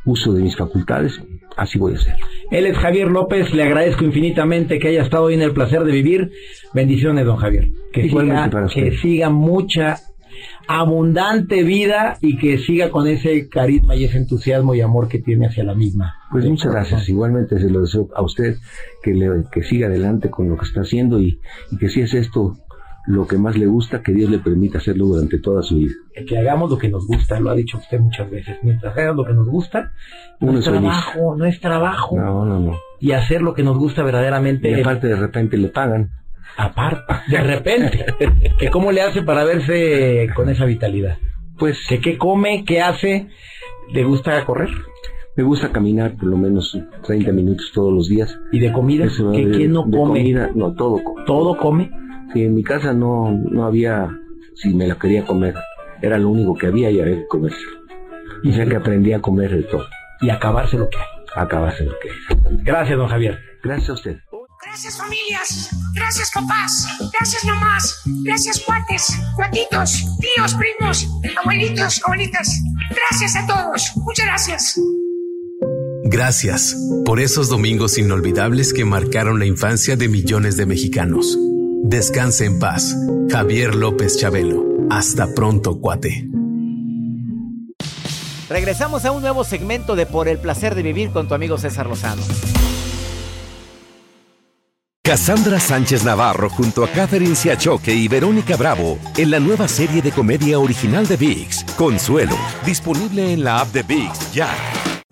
uso 0.05 0.33
de 0.33 0.43
mis 0.43 0.55
facultades, 0.55 1.19
así 1.57 1.79
voy 1.79 1.95
a 1.95 1.97
ser. 1.97 2.15
Él 2.51 2.67
es 2.67 2.77
Javier 2.77 3.09
López, 3.09 3.53
le 3.53 3.63
agradezco 3.63 4.05
infinitamente 4.05 4.79
que 4.79 4.89
haya 4.89 5.01
estado 5.01 5.25
hoy 5.25 5.33
en 5.33 5.41
el 5.41 5.51
placer 5.51 5.83
de 5.83 5.91
vivir. 5.91 6.31
Bendiciones, 6.73 7.25
don 7.25 7.37
Javier. 7.37 7.69
Que, 7.91 8.03
siga, 8.09 8.49
que 8.71 8.91
siga 8.97 9.29
mucha 9.29 9.97
abundante 10.67 11.63
vida 11.63 12.17
y 12.21 12.37
que 12.37 12.57
siga 12.57 12.89
con 12.89 13.07
ese 13.07 13.47
carisma 13.49 13.95
y 13.95 14.05
ese 14.05 14.17
entusiasmo 14.17 14.75
y 14.75 14.81
amor 14.81 15.07
que 15.07 15.19
tiene 15.19 15.47
hacia 15.47 15.63
la 15.63 15.75
misma. 15.75 16.15
Pues 16.31 16.45
muchas 16.45 16.71
gracias. 16.71 17.07
Igualmente 17.09 17.59
se 17.59 17.69
lo 17.69 17.81
deseo 17.81 18.09
a 18.15 18.21
usted 18.21 18.57
que, 19.01 19.13
le, 19.13 19.29
que 19.51 19.63
siga 19.63 19.87
adelante 19.87 20.29
con 20.29 20.49
lo 20.49 20.57
que 20.57 20.65
está 20.65 20.81
haciendo 20.81 21.19
y, 21.19 21.39
y 21.71 21.77
que 21.77 21.89
si 21.89 22.01
es 22.01 22.13
esto 22.13 22.57
lo 23.07 23.27
que 23.27 23.37
más 23.37 23.57
le 23.57 23.65
gusta, 23.65 24.01
que 24.01 24.13
Dios 24.13 24.29
le 24.29 24.39
permita 24.39 24.79
hacerlo 24.79 25.05
durante 25.05 25.39
toda 25.39 25.61
su 25.61 25.77
vida. 25.77 25.93
Que 26.27 26.37
hagamos 26.37 26.69
lo 26.69 26.77
que 26.77 26.89
nos 26.89 27.05
gusta, 27.05 27.39
lo 27.39 27.51
ha 27.51 27.55
dicho 27.55 27.77
usted 27.77 27.99
muchas 27.99 28.29
veces. 28.29 28.57
Mientras 28.63 28.97
hagas 28.97 29.15
lo 29.15 29.25
que 29.25 29.33
nos 29.33 29.47
gusta, 29.47 29.91
no 30.39 30.57
es 30.57 30.65
trabajo, 30.65 31.35
no 31.35 31.45
es 31.45 31.59
trabajo. 31.59 32.17
No, 32.17 32.45
no, 32.45 32.59
no. 32.59 32.79
Y 32.99 33.11
hacer 33.11 33.41
lo 33.41 33.53
que 33.53 33.63
nos 33.63 33.77
gusta 33.77 34.03
verdaderamente. 34.03 34.69
Y 34.71 34.81
aparte 34.81 35.07
de 35.07 35.15
repente 35.15 35.57
le 35.57 35.67
pagan. 35.67 36.09
Aparte, 36.57 37.13
de 37.27 37.41
repente. 37.41 38.05
que 38.59 38.69
¿Cómo 38.69 38.91
le 38.91 39.01
hace 39.01 39.21
para 39.21 39.43
verse 39.43 40.27
con 40.35 40.49
esa 40.49 40.65
vitalidad? 40.65 41.17
Pues, 41.57 41.77
que 41.87 41.99
¿qué 41.99 42.17
come? 42.17 42.63
¿Qué 42.65 42.81
hace? 42.81 43.27
¿Le 43.93 44.03
gusta 44.03 44.43
correr? 44.45 44.69
Me 45.35 45.43
gusta 45.43 45.71
caminar 45.71 46.15
por 46.15 46.29
lo 46.29 46.37
menos 46.37 46.77
30 47.05 47.31
minutos 47.33 47.71
todos 47.73 47.93
los 47.93 48.07
días. 48.07 48.39
¿Y 48.51 48.59
de 48.59 48.71
comida? 48.71 49.05
¿Qué, 49.33 49.51
¿Quién 49.51 49.73
no 49.73 49.83
come? 49.83 50.19
Comida, 50.19 50.49
no, 50.55 50.73
todo 50.73 51.01
¿Todo 51.25 51.57
come? 51.57 51.91
Sí, 52.33 52.43
en 52.43 52.55
mi 52.55 52.63
casa 52.63 52.93
no, 52.93 53.31
no 53.31 53.65
había, 53.65 54.09
si 54.55 54.73
me 54.73 54.87
la 54.87 54.95
quería 54.95 55.25
comer, 55.25 55.55
era 56.01 56.17
lo 56.17 56.29
único 56.29 56.55
que 56.55 56.67
había 56.67 56.91
y 56.91 56.99
había 56.99 57.15
que 57.15 57.27
comerse. 57.27 57.57
Y 58.43 58.53
sé 58.53 58.65
que 58.67 58.75
aprendí 58.75 59.13
a 59.13 59.21
comer 59.21 59.51
de 59.51 59.63
todo. 59.63 59.85
Y 60.21 60.29
acabarse 60.29 60.77
lo 60.77 60.89
que 60.89 60.97
hay. 60.97 61.43
Acabarse 61.43 61.83
lo 61.83 61.93
que 61.99 62.09
hay. 62.09 62.63
Gracias, 62.63 62.97
don 62.97 63.07
Javier. 63.07 63.39
Gracias 63.63 63.89
a 63.89 63.93
usted. 63.93 64.17
Gracias 64.65 64.97
familias, 64.97 65.69
gracias 65.93 66.31
papás, 66.33 66.87
gracias 67.13 67.45
mamás, 67.45 68.01
gracias 68.23 68.59
cuates, 68.59 69.15
cuatitos, 69.35 70.03
tíos, 70.19 70.55
primos, 70.55 71.07
abuelitos, 71.37 72.01
abuelitas. 72.03 72.49
Gracias 72.89 73.35
a 73.35 73.45
todos, 73.45 73.91
muchas 73.97 74.25
gracias. 74.25 74.79
Gracias 76.05 76.75
por 77.05 77.19
esos 77.19 77.49
domingos 77.49 77.97
inolvidables 77.97 78.73
que 78.73 78.85
marcaron 78.85 79.39
la 79.39 79.45
infancia 79.45 79.95
de 79.95 80.07
millones 80.07 80.57
de 80.57 80.65
mexicanos. 80.65 81.37
Descanse 81.87 82.45
en 82.45 82.57
paz, 82.57 82.95
Javier 83.29 83.75
López 83.75 84.17
Chabelo. 84.17 84.65
Hasta 84.89 85.27
pronto, 85.35 85.79
cuate. 85.79 86.27
Regresamos 88.49 89.05
a 89.05 89.11
un 89.11 89.21
nuevo 89.21 89.43
segmento 89.43 89.95
de 89.95 90.07
Por 90.07 90.27
el 90.27 90.39
placer 90.39 90.73
de 90.73 90.81
vivir 90.81 91.11
con 91.11 91.27
tu 91.27 91.35
amigo 91.35 91.59
César 91.59 91.85
Lozano. 91.85 92.23
Cassandra 95.03 95.59
Sánchez 95.59 96.03
Navarro 96.03 96.49
junto 96.49 96.83
a 96.83 96.89
Catherine 96.89 97.35
Siachoque 97.35 97.93
y 97.93 98.07
Verónica 98.07 98.57
Bravo 98.57 98.97
en 99.15 99.29
la 99.29 99.39
nueva 99.39 99.67
serie 99.67 100.01
de 100.01 100.11
comedia 100.11 100.57
original 100.57 101.07
de 101.07 101.17
Vix, 101.17 101.63
Consuelo, 101.77 102.35
disponible 102.65 103.31
en 103.31 103.43
la 103.43 103.59
app 103.59 103.71
de 103.71 103.83
Vix 103.83 104.33
ya. 104.33 104.49